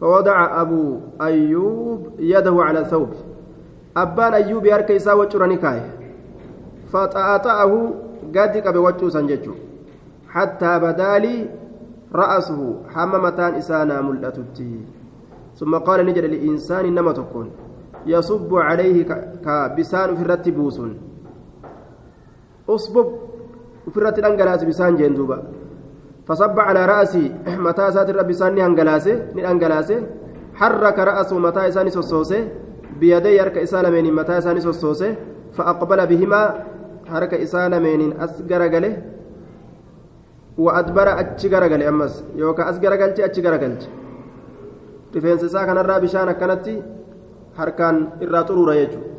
فوضع 0.01 0.61
ابو 0.61 0.97
ايوب 1.23 2.09
يده 2.19 2.57
على 2.63 2.85
ثوب 2.85 3.09
abbaan 3.95 4.35
ayyuubii 4.35 4.71
harka 4.71 4.93
isaa 4.93 5.15
waccura 5.15 5.47
ni 5.47 5.59
kaaye. 5.59 5.83
Faxaaxa'ahu 6.93 7.79
gadi 8.33 8.63
qabe 8.63 8.79
waccuusan 8.79 9.27
jechuu 9.27 9.57
hattaa 10.27 10.81
badaalii 10.81 11.49
ra'asuhu 12.23 12.87
hamma 12.95 13.19
mataan 13.19 13.59
isaa 13.59 13.85
naa 13.85 14.03
mul'atutti. 14.03 15.01
ثم 15.61 15.77
قال 15.77 16.07
نجد 16.07 16.25
لإنسان 16.25 16.95
نما 16.95 17.13
تكون 17.13 17.51
يصب 18.07 18.51
عليه 18.55 18.97
كبسان 19.45 20.17
في 20.17 20.23
الرتب 20.23 20.55
بوسون 20.57 20.93
أصبب 22.69 23.07
في 23.93 23.97
الرتب 23.97 24.25
أنجلاس 24.25 24.65
بسان 24.65 24.97
جندوبا 24.97 25.39
فصب 26.27 26.57
على 26.61 26.87
رأسي 26.87 27.25
متى 27.67 27.87
ساتر 27.93 28.23
بسان 28.23 28.59
أنجلاسه 28.59 29.15
أنجلاسه 29.51 29.99
حرك 30.55 30.99
رأسه 30.99 31.39
متى 31.39 31.69
إساني 31.69 31.91
سوسوسه 31.91 32.41
بيدي 33.01 33.37
يرك 33.37 33.59
إسالمين 33.59 34.15
متى 34.15 34.39
إساني 34.39 34.61
سوسوسة 34.61 35.15
فأقبل 35.53 36.07
بهما 36.07 36.43
حركة 37.07 37.43
إسالمين 37.43 38.21
أسجر 38.21 38.63
قاله 38.73 39.03
وأدبر 40.59 41.21
أتشجر 41.21 41.63
قاله 41.71 41.89
أمس 41.89 42.25
يوكا 42.37 42.71
أسجر 42.71 42.93
قالتي 43.01 43.25
أتشجر 43.25 43.57
قالتي 43.63 43.89
rifeensa 45.15 45.47
isaa 45.47 45.67
kanarraa 45.67 46.01
bishaan 46.01 46.29
akkanatti 46.31 46.83
harkaan 47.59 47.97
irraa 48.23 48.47
xuruura 48.49 48.75
jechuudha 48.81 49.11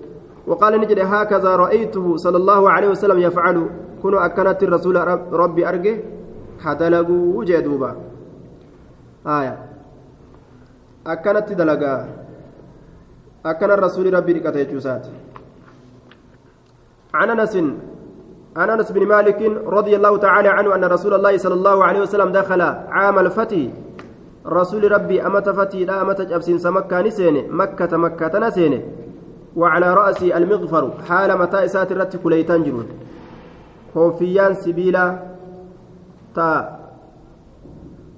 وقال 0.47 0.81
نجد 0.81 0.99
هكذا 0.99 1.55
رأيته 1.55 2.17
صلى 2.17 2.37
الله 2.37 2.69
عليه 2.69 2.89
وسلم 2.89 3.19
يفعل. 3.19 3.57
كنوا 4.03 4.25
أكنت 4.25 4.63
الرسول 4.63 4.95
ربي 5.33 5.69
أرجه 5.69 5.97
كدلقوا 6.65 7.45
جدوبا 7.45 7.95
آية. 9.27 9.55
أكنت 11.07 11.53
دلقا. 11.53 12.20
أكن 13.45 13.71
الرسول 13.71 14.13
ربي 14.13 14.33
لكتي 14.33 14.63
جوسات 14.63 15.07
عن 17.13 17.29
أنس 17.29 17.55
عن 18.55 18.69
أنس 18.69 18.91
بن 18.91 19.05
مالك 19.07 19.41
رضي 19.65 19.95
الله 19.95 20.17
تعالى 20.17 20.49
عنه 20.49 20.75
أن 20.75 20.83
رسول 20.83 21.13
الله 21.13 21.37
صلى 21.37 21.53
الله 21.53 21.83
عليه 21.85 22.01
وسلم 22.01 22.31
دخل 22.31 22.61
عام 22.61 23.19
الفتي 23.19 23.73
رسول 24.45 24.91
ربي 24.91 25.25
أمت 25.27 25.49
فتي 25.49 25.85
لا 25.85 26.01
أمت 26.01 26.31
أبسين 26.31 26.57
سمكة 26.57 27.01
نسيني 27.01 27.47
مكة 27.49 27.97
مكة 27.97 28.39
نسيني 28.39 28.81
وعلى 29.55 29.93
رأسي 29.93 30.37
المغفر 30.37 30.91
حال 31.09 31.37
متى 31.39 31.65
إسات 31.65 31.91
الرت 31.91 32.15
كليتان 32.23 32.63
جرون 32.63 32.87
كوفيان 33.93 34.53
سبيلا 34.53 35.19
تا 36.35 36.81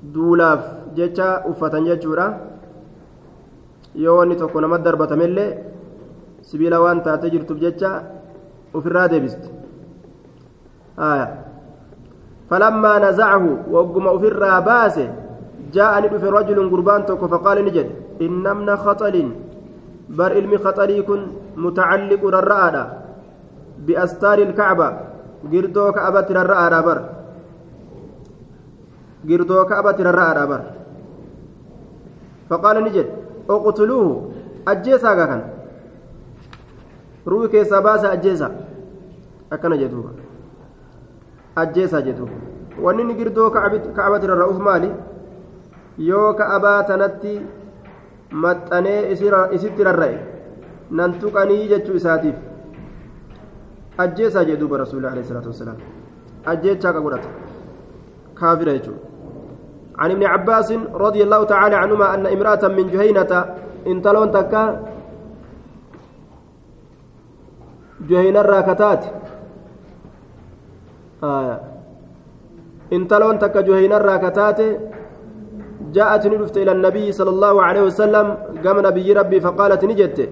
duulaaf 0.03 0.91
jecha 0.95 1.43
uffatan 1.47 1.86
jechuudha 1.88 2.26
yoo 3.96 4.18
wanni 4.18 4.36
tokko 4.36 4.62
nama 4.62 4.78
darbatamillee 4.78 5.52
sibiila 6.41 6.82
waan 6.82 7.02
taatee 7.02 7.30
jirtuuf 7.34 7.60
jecha 7.60 7.91
ofirraa 8.74 9.08
deebiste 9.08 9.50
falammaa 12.50 13.00
nazacahu 13.00 13.50
wagguma 13.76 14.10
ofirraa 14.12 14.62
baase 14.62 15.06
جاءني 15.74 16.20
في 16.22 16.30
رجل 16.30 16.70
قربان 16.72 17.06
توكو 17.06 17.28
فقال 17.28 17.66
نجد 17.66 17.89
إن 18.22 18.46
من 18.58 18.70
خطل 18.76 19.16
بر 20.10 20.32
علم 20.38 20.58
خطلي 20.58 21.00
متعلق 21.58 22.24
الرآدة 22.28 22.84
بأستار 23.86 24.38
الكعبة 24.48 24.88
قردو 25.52 25.91
كعبة 25.91 26.28
الرآدة 26.30 26.82
بر 26.88 27.00
قردو 29.30 29.66
كعبة 29.66 29.98
الرآدة 30.00 30.46
بر 30.46 30.62
فقال 32.50 32.76
oqtuluuhu 33.48 34.34
ajjeesaagaa 34.66 35.28
kana? 35.28 35.44
Ruuhi 37.26 37.50
keessaa 37.50 37.82
baasa 37.82 38.12
ajjeesa 38.12 38.50
akkana 39.50 39.78
jedhuuba. 39.78 40.10
Ajjeesaa 41.56 42.02
jedhuuba. 42.02 42.38
Wanni 42.84 43.02
inni 43.02 43.16
girdoo 43.16 43.50
ka'abati 43.52 44.28
rarra'uuf 44.28 44.60
maali? 44.68 44.91
Yoo 45.98 46.34
ka'abaa 46.34 46.84
tanatti 46.84 47.34
maxxanee 48.46 49.12
isitti 49.54 49.84
rarra'e 49.84 50.18
nan 50.91 51.14
tuqanii 51.20 51.68
jechuu 51.74 51.96
isaatiif? 52.02 52.36
Ajjeesaa 53.98 54.44
jedhuuba 54.52 54.78
rasuulli 54.84 55.08
alayhi 55.08 55.28
salaatu 55.28 55.50
wasalaam 55.54 55.78
ajjeechaa 56.46 56.94
ka 56.94 57.02
godhata. 57.02 57.30
Kaafira 58.34 58.74
jechuudha. 58.74 59.12
عن 59.98 60.12
ابن 60.12 60.24
عباس 60.24 60.74
رضي 60.94 61.24
الله 61.24 61.44
تعالى 61.44 61.76
عنهما 61.76 62.14
أن 62.14 62.26
امرأة 62.28 62.68
من 62.68 62.89
جهينة 62.91 63.32
انتلون 63.88 64.32
تكا 64.32 64.64
جهينة 68.10 68.39
الراكتات 68.41 69.06
آه. 71.24 71.60
انتلون 72.94 73.39
تكا 73.39 73.62
جهينة 73.62 73.98
الراكتات 73.98 74.60
جاءت 75.94 76.28
ندفت 76.28 76.58
إلى 76.58 76.72
النبي 76.72 77.12
صلى 77.12 77.30
الله 77.30 77.64
عليه 77.64 77.82
وسلم 77.82 78.26
قام 78.66 78.78
نبي 78.88 79.14
ربي 79.14 79.39
فقالت 79.41 79.86
نجت 79.86 80.30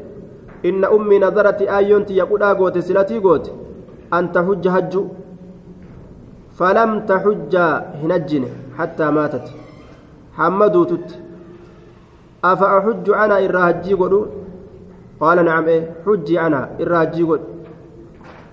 إن 0.66 0.86
أمي 0.86 1.20
نظرت 1.20 1.62
آيونت 1.62 2.12
يقول 2.12 2.44
أقوت 2.44 2.78
سلتي 2.78 3.20
قوت 3.20 3.46
أن 4.14 4.32
تحج 4.32 4.68
حج. 4.70 4.94
فلم 6.62 6.92
تحج 7.10 7.56
هنجن 8.02 8.44
حتى 8.78 9.06
ماتت. 9.18 9.48
حمدوا 10.38 10.86
تت 10.86 11.10
أفأحج 12.44 13.10
أنا 13.10 13.36
إرى 13.46 13.62
هجي 13.70 13.94
قلو 13.94 14.28
قال 15.20 15.46
نعم 15.46 15.66
إيه 15.66 15.82
حجي 16.06 16.40
أنا 16.42 16.70
إرى 16.82 17.04
هجي 17.04 17.24
قل 17.24 17.40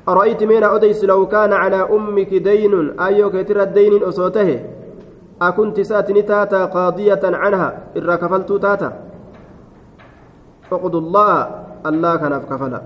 أرأيت 0.08 0.42
من 0.42 0.64
أديس 0.64 1.04
لو 1.04 1.26
كان 1.28 1.52
على 1.52 1.76
أمك 1.76 2.34
دين؟ 2.34 3.00
أيوك 3.00 3.32
ترى 3.48 3.62
الدين 3.62 4.02
أصوته؟ 4.02 4.50
أكنت 5.42 5.80
سأتني 5.80 6.22
تاتا 6.22 6.64
قاضية 6.64 7.20
عنها 7.24 7.68
إرا 7.96 8.16
كفلت 8.16 8.52
تاتا؟ 8.52 8.90
فقد 10.70 10.94
الله 10.94 11.32
الله 11.86 12.16
كان 12.16 12.34
كفلا. 12.50 12.80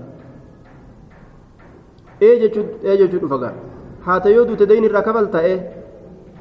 إيه 2.21 2.35
جتشد 2.47 3.72
فقا 4.05 4.13
حتى 4.13 4.29
يودو 4.35 4.55
تدين 4.55 4.85
إرا 4.89 4.99
كفلت 4.99 5.35
إيه 5.35 5.59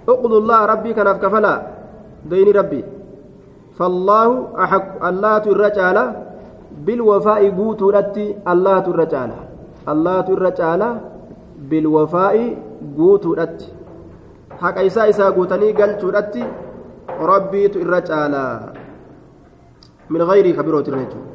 اقض 0.08 0.32
الله 0.32 0.64
ربي 0.72 0.90
كان 0.94 1.08
كفلا 1.22 1.54
دين 2.30 2.48
ربي 2.56 2.84
فالله 3.78 4.28
أحق 4.64 5.04
الله 5.10 5.44
الرجال 5.54 5.98
بالوفاء 6.86 7.50
قوت 7.58 7.82
رتي 7.82 8.26
الله 8.52 8.84
الرجال 8.92 9.30
الله 9.88 10.26
الرجال 10.36 10.82
بالوفاء 11.70 12.56
قوت 12.98 13.26
رتي 13.26 13.68
haqa 14.62 14.82
isaa 14.88 15.06
isaa 15.12 15.32
guutanii 15.36 15.72
galchuudhatti 15.78 16.42
rabbiitu 17.30 17.80
irra 17.84 18.00
caalaa 18.08 18.72
min 20.14 20.22
gayrii 20.30 20.52
ka 20.58 20.62
birootirra 20.66 21.00
jechuudha 21.04 21.30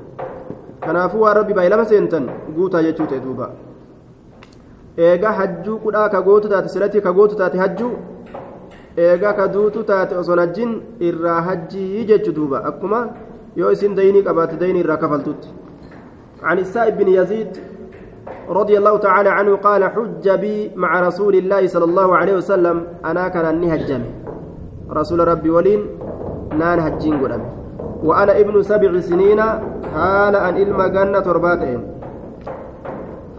kanaafuu 0.86 1.24
waan 1.24 1.36
rabbi 1.40 1.58
baay'ee 1.58 1.74
lama 1.74 1.86
seentan 1.92 2.30
guutaa 2.58 2.84
jechuu 2.88 3.08
ta'e 3.14 3.20
duuba 3.26 3.50
eega 4.98 5.32
hajjuu 5.40 5.78
kudhaa 5.86 6.10
ka 6.10 6.22
gootu 6.22 6.50
taate 6.50 6.70
silatii 6.70 7.02
ka 7.02 7.14
gootu 7.14 7.36
taate 7.36 7.58
hajjuu 7.58 7.94
eega 9.06 9.34
ka 9.34 9.48
duutu 9.48 9.84
taate 9.84 10.16
osoo 10.22 10.36
hajjin 10.44 10.82
irraa 11.00 11.42
hajjii 11.48 12.06
jechu 12.12 12.32
duuba 12.32 12.66
akkuma 12.70 13.00
yoo 13.56 13.72
isin 13.72 13.96
daynii 13.96 14.24
qabaate 14.24 14.60
daynii 14.66 14.84
irraa 14.86 14.98
kafaltutti 15.06 15.50
عن 16.44 16.60
السائب 16.60 16.98
بن 16.98 17.08
يزيد 17.08 17.58
رضي 18.50 18.78
الله 18.78 18.98
تعالى 18.98 19.30
عنه 19.30 19.56
قال 19.56 19.84
حج 19.84 20.30
بي 20.30 20.72
مع 20.76 21.02
رسول 21.08 21.36
الله 21.36 21.68
صلى 21.68 21.86
الله 21.86 22.18
عليه 22.18 22.36
وسلم 22.38 22.84
أنا 23.06 23.28
كان 23.28 23.46
أني 23.46 23.76
هجم 23.76 24.04
رسول 24.92 25.28
ربي 25.28 25.50
ولين 25.50 25.82
نان 26.60 26.80
هجين 26.80 27.24
قدام 27.24 27.42
وأنا 28.04 28.40
ابن 28.40 28.64
سبع 28.64 29.00
سنين 29.00 29.42
حال 29.94 30.36
أن 30.36 30.54
إلما 30.58 30.88
جنة 30.88 31.20
ترباتين 31.20 31.82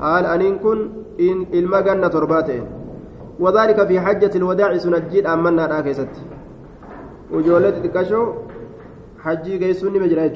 حال 0.01 0.25
أن 0.27 0.41
إن 0.41 0.59
كن 0.59 0.79
إن 1.21 1.47
إلما 1.55 1.81
جنة 1.81 2.09
ترباتين 2.09 2.65
وذلك 3.41 3.79
في 3.89 4.01
حجة 4.01 4.31
الوداع 4.37 4.77
سنجد 4.85 5.27
أمنا 5.27 5.67
راكست 5.67 6.13
وجولت 7.33 7.77
تكشو 7.85 8.23
حجي 9.25 9.59
جيسوني 9.59 9.99
مجرى 9.99 10.31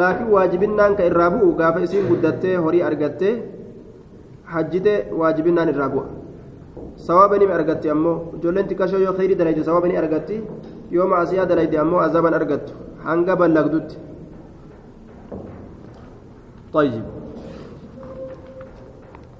laakiin 0.00 0.30
waajibinnaan 0.34 0.96
ka 0.96 1.04
irraa 1.08 1.30
bu'u 1.34 1.52
gaafa 1.56 1.80
isiin 1.86 2.06
guddattee 2.10 2.56
horii 2.64 2.82
argattee 2.88 3.32
hajjite 4.52 4.94
waajibinnaan 5.20 5.68
irraa 5.72 5.88
bu'a 5.94 6.06
sawaaba 7.06 7.38
ni 7.42 7.46
argatti 7.58 7.90
ammoo 7.94 8.16
ijoolleen 8.38 8.68
xiqqashoo 8.70 9.02
yoo 9.04 9.12
kheyrii 9.18 9.38
dalayte 9.40 9.66
sawaaba 9.68 9.88
ni 9.90 9.96
argatti 10.02 10.38
yoo 10.96 11.08
maasiyaa 11.12 11.46
dalayte 11.52 11.76
ammoo 11.84 12.00
azaban 12.06 12.38
argattu 12.40 12.72
hanga 13.08 13.36
ballagdutti 13.42 13.96
طيب 16.72 17.04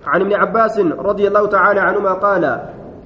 عن 0.06 0.20
ابن 0.20 0.32
عباس 0.32 0.80
رضي 0.80 1.28
الله 1.28 1.46
تعالى 1.46 1.80
عنهما 1.80 2.12
قال 2.12 2.60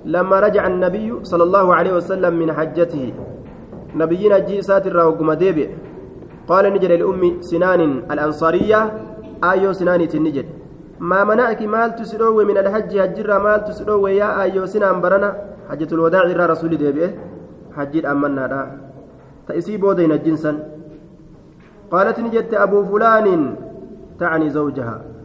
لما 0.05 0.41
رجع 0.41 0.67
النبي 0.67 1.09
صلى 1.23 1.43
الله 1.43 1.75
عليه 1.75 1.93
وسلم 1.93 2.39
من 2.39 2.53
حجته 2.53 3.13
نبينا 3.97 4.39
جي 4.39 4.63
ساتر 4.63 4.97
وقم 4.97 5.33
ديبئ 5.33 5.69
قال 6.49 6.65
نجد 6.73 6.93
لأم 6.93 7.23
سنان 7.41 7.81
الأنصارية 8.11 8.81
آيو 9.45 9.73
سنان 9.73 10.09
تنجد. 10.09 10.47
ما 11.01 11.25
منعك 11.25 11.63
مال 11.63 11.97
تسلوه 11.97 12.45
من 12.45 12.57
الحج؟ 12.59 12.99
هجر 12.99 13.39
مال 13.43 13.65
تسلوه 13.65 14.11
يا 14.11 14.43
آيو 14.43 14.67
سنان 14.67 15.01
برنا 15.01 15.31
حجة 15.71 15.91
الوداع 15.93 16.23
إلى 16.23 16.47
رسول 16.47 16.77
ديبئه 16.77 17.11
حجير 17.77 18.11
أمنا 18.13 18.47
لا 18.47 18.63
تأسي 19.49 19.77
بودين 19.77 20.13
الجنسا 20.13 20.53
قالت 21.91 22.21
نجد 22.21 22.55
أبو 22.55 22.85
فلان 22.85 23.57
تعني 24.21 24.51
زوجها. 24.51 25.16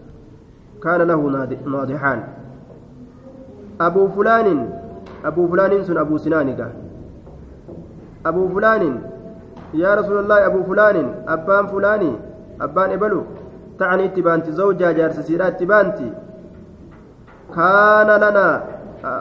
كان 0.84 1.02
له 1.02 1.22
ناضحان. 1.66 2.20
أبو 3.82 4.08
فلان 4.08 4.48
أبو 5.26 5.48
فلان 5.48 5.84
سن 5.84 5.98
أبو 5.98 6.18
سنانك 6.18 6.62
أبو 8.26 8.44
فلان 8.54 8.84
يا 9.74 9.92
رسول 9.96 10.18
الله 10.20 10.46
أبو 10.46 10.60
فلان 10.70 10.98
أبان 11.28 11.66
فلاني 11.68 12.12
أبان 12.62 12.90
إبلو 12.92 13.22
تعني 13.80 14.06
اتبانتي 14.06 14.52
زوجها 14.52 14.92
جارس 14.98 15.20
سيرات 15.28 15.54
اتبانتي 15.56 16.10
كان 17.56 18.10
لنا 18.24 18.48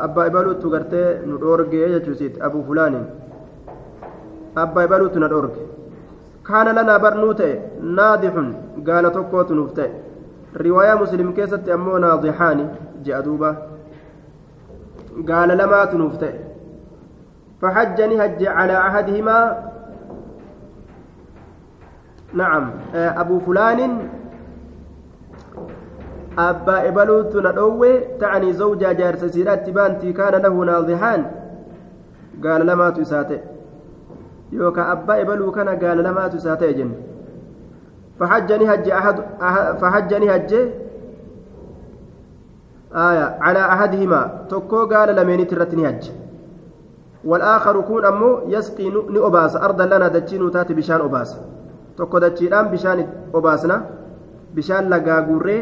أبا 0.07 0.23
إبلو 0.27 0.53
تغرتي 0.63 1.05
ندورجي 1.31 1.83
يجوسيت 1.95 2.35
أبو 2.43 2.61
فلان. 2.69 2.95
أبا 4.57 4.85
إبلو 4.85 5.07
تندورجي 5.15 5.65
كان 6.49 6.69
لنا 6.77 6.95
برنوت 7.05 7.41
ناضح 7.81 8.35
قال 8.87 9.05
تكوت 9.13 9.51
رواية 10.57 10.95
مسلم 10.95 11.33
كيست 11.33 11.69
أمو 11.69 11.99
ناضحان 11.99 12.69
جاء 13.05 13.21
دوبا 13.21 13.57
قال 15.29 15.49
لما 15.49 15.85
تنفته 15.85 16.33
فحجني 17.63 18.25
هج 18.25 18.47
على 18.47 18.79
أحدهما. 18.79 19.71
نعم 22.35 22.71
أبو 22.95 23.39
فلان. 23.41 24.09
أبا 26.39 26.89
إبلوت 26.89 27.37
ندوي 27.37 28.01
تعني 28.21 28.53
زوجة 28.53 28.93
جارس 28.93 29.25
سيرات 29.25 29.71
بانتي 29.71 30.13
كان 30.13 30.43
له 30.43 30.65
ناضحان. 30.65 31.31
قال 32.45 32.67
لما 32.67 32.91
تساته 32.91 33.41
يوكا 34.53 34.93
أبا 34.93 35.21
إبلو 35.21 35.53
كان 35.53 35.69
قال 35.69 35.99
لما 35.99 36.29
تساته 36.29 36.71
جن. 36.71 36.93
فحجني 38.21 38.65
هج 38.75 38.91
أحد 38.91 39.17
فحجني 39.81 40.37
هج 40.37 40.53
آية 42.93 43.27
على 43.41 43.61
أحدهما. 43.61 44.21
تكو 44.51 44.87
قال 44.87 45.17
لمن 45.17 45.47
ترتني 45.47 45.89
هج. 45.89 46.13
والآخر 47.25 47.81
كون 47.81 48.05
أمو 48.05 48.39
يسقي 48.47 48.91
نؤباس 48.91 49.57
أرضا 49.57 49.87
لنا 49.87 50.09
دجين 50.09 50.51
تاتي 50.51 50.75
بشان 50.75 51.01
أباس. 51.01 51.37
تكو 51.97 52.19
دجيدان 52.19 52.69
بشان 52.69 53.07
أباسنا. 53.35 53.77
بشان 54.55 54.91
لقا 54.91 55.21
قري 55.21 55.59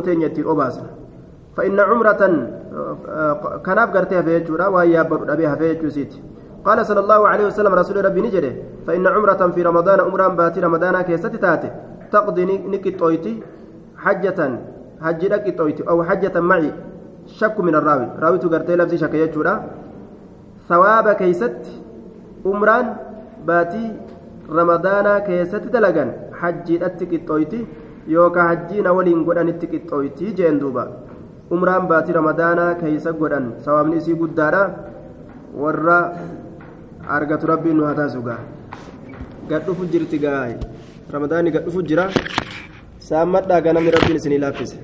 teenya 0.00 0.32
ittiin 0.32 0.48
obaasna 0.48 0.88
فإن 1.56 1.80
عمرة 1.80 2.22
كناف 3.66 3.96
قرتها 3.96 4.22
في 4.22 4.34
يجورا 4.36 4.66
وهي 4.66 4.92
يابر 4.92 5.32
أبيها 5.32 5.54
في 5.54 5.70
يجوسيت 5.70 6.14
قال 6.68 6.78
صلى 6.86 7.00
الله 7.00 7.20
عليه 7.32 7.46
وسلم 7.48 7.72
رسول 7.80 7.96
ربي 8.04 8.20
نجري 8.26 8.52
فإن 8.86 9.06
عمرة 9.06 9.42
في 9.54 9.60
رمضان 9.68 9.98
عمران 10.06 10.32
باتي 10.36 10.60
رمضان 10.60 11.00
كيست 11.08 11.34
تاتي. 11.44 11.70
تقضي 12.12 12.44
نكت 12.72 13.00
أويتي 13.02 13.32
حجة 14.04 14.40
حج 15.04 15.20
نكت 15.32 15.56
أويتي 15.60 15.82
أو 15.88 16.04
حجة 16.08 16.36
معي 16.50 16.68
شك 17.38 17.56
من 17.66 17.74
الراوي. 17.80 18.06
راوي 18.22 18.38
تقرتي 18.38 18.76
لفظي 18.76 18.96
شك 19.02 19.14
يجورا. 19.14 19.54
ثواب 20.68 21.06
كيست 21.20 21.62
عمران 22.46 22.86
باتي 23.48 23.84
رمضان 24.58 25.06
كيست 25.26 25.64
دلقا 25.72 26.04
حج 26.40 26.68
نكت 26.82 27.30
أويتي 27.32 27.62
yookaan 28.08 28.48
hajjiina 28.48 28.92
waliin 28.96 29.20
godhanitti 29.24 29.66
qixxooyti 29.72 30.32
jeen 30.36 30.56
duuba 30.60 30.84
umraan 31.54 31.88
baatii 31.90 32.14
ramadaanaa 32.16 32.70
keeysa 32.80 33.12
godhan 33.18 33.50
sawaabni 33.64 33.98
isii 34.00 34.16
guddaadha 34.20 34.62
warra 35.62 35.98
argatu 37.16 37.46
rabbiin 37.52 37.76
nu 37.76 37.84
haa 37.88 37.94
taasisu 38.00 38.22
gaa 38.28 38.38
gadhufu 39.50 39.86
jirti 39.92 40.18
gaa 40.24 40.42
ramadaanni 41.14 41.50
gadhufu 41.56 41.82
jira 41.90 42.04
saammadhaa 43.08 43.60
ganamni 43.66 43.90
rabbiin 43.96 44.16
isinii 44.20 44.38
laaffise 44.44 44.76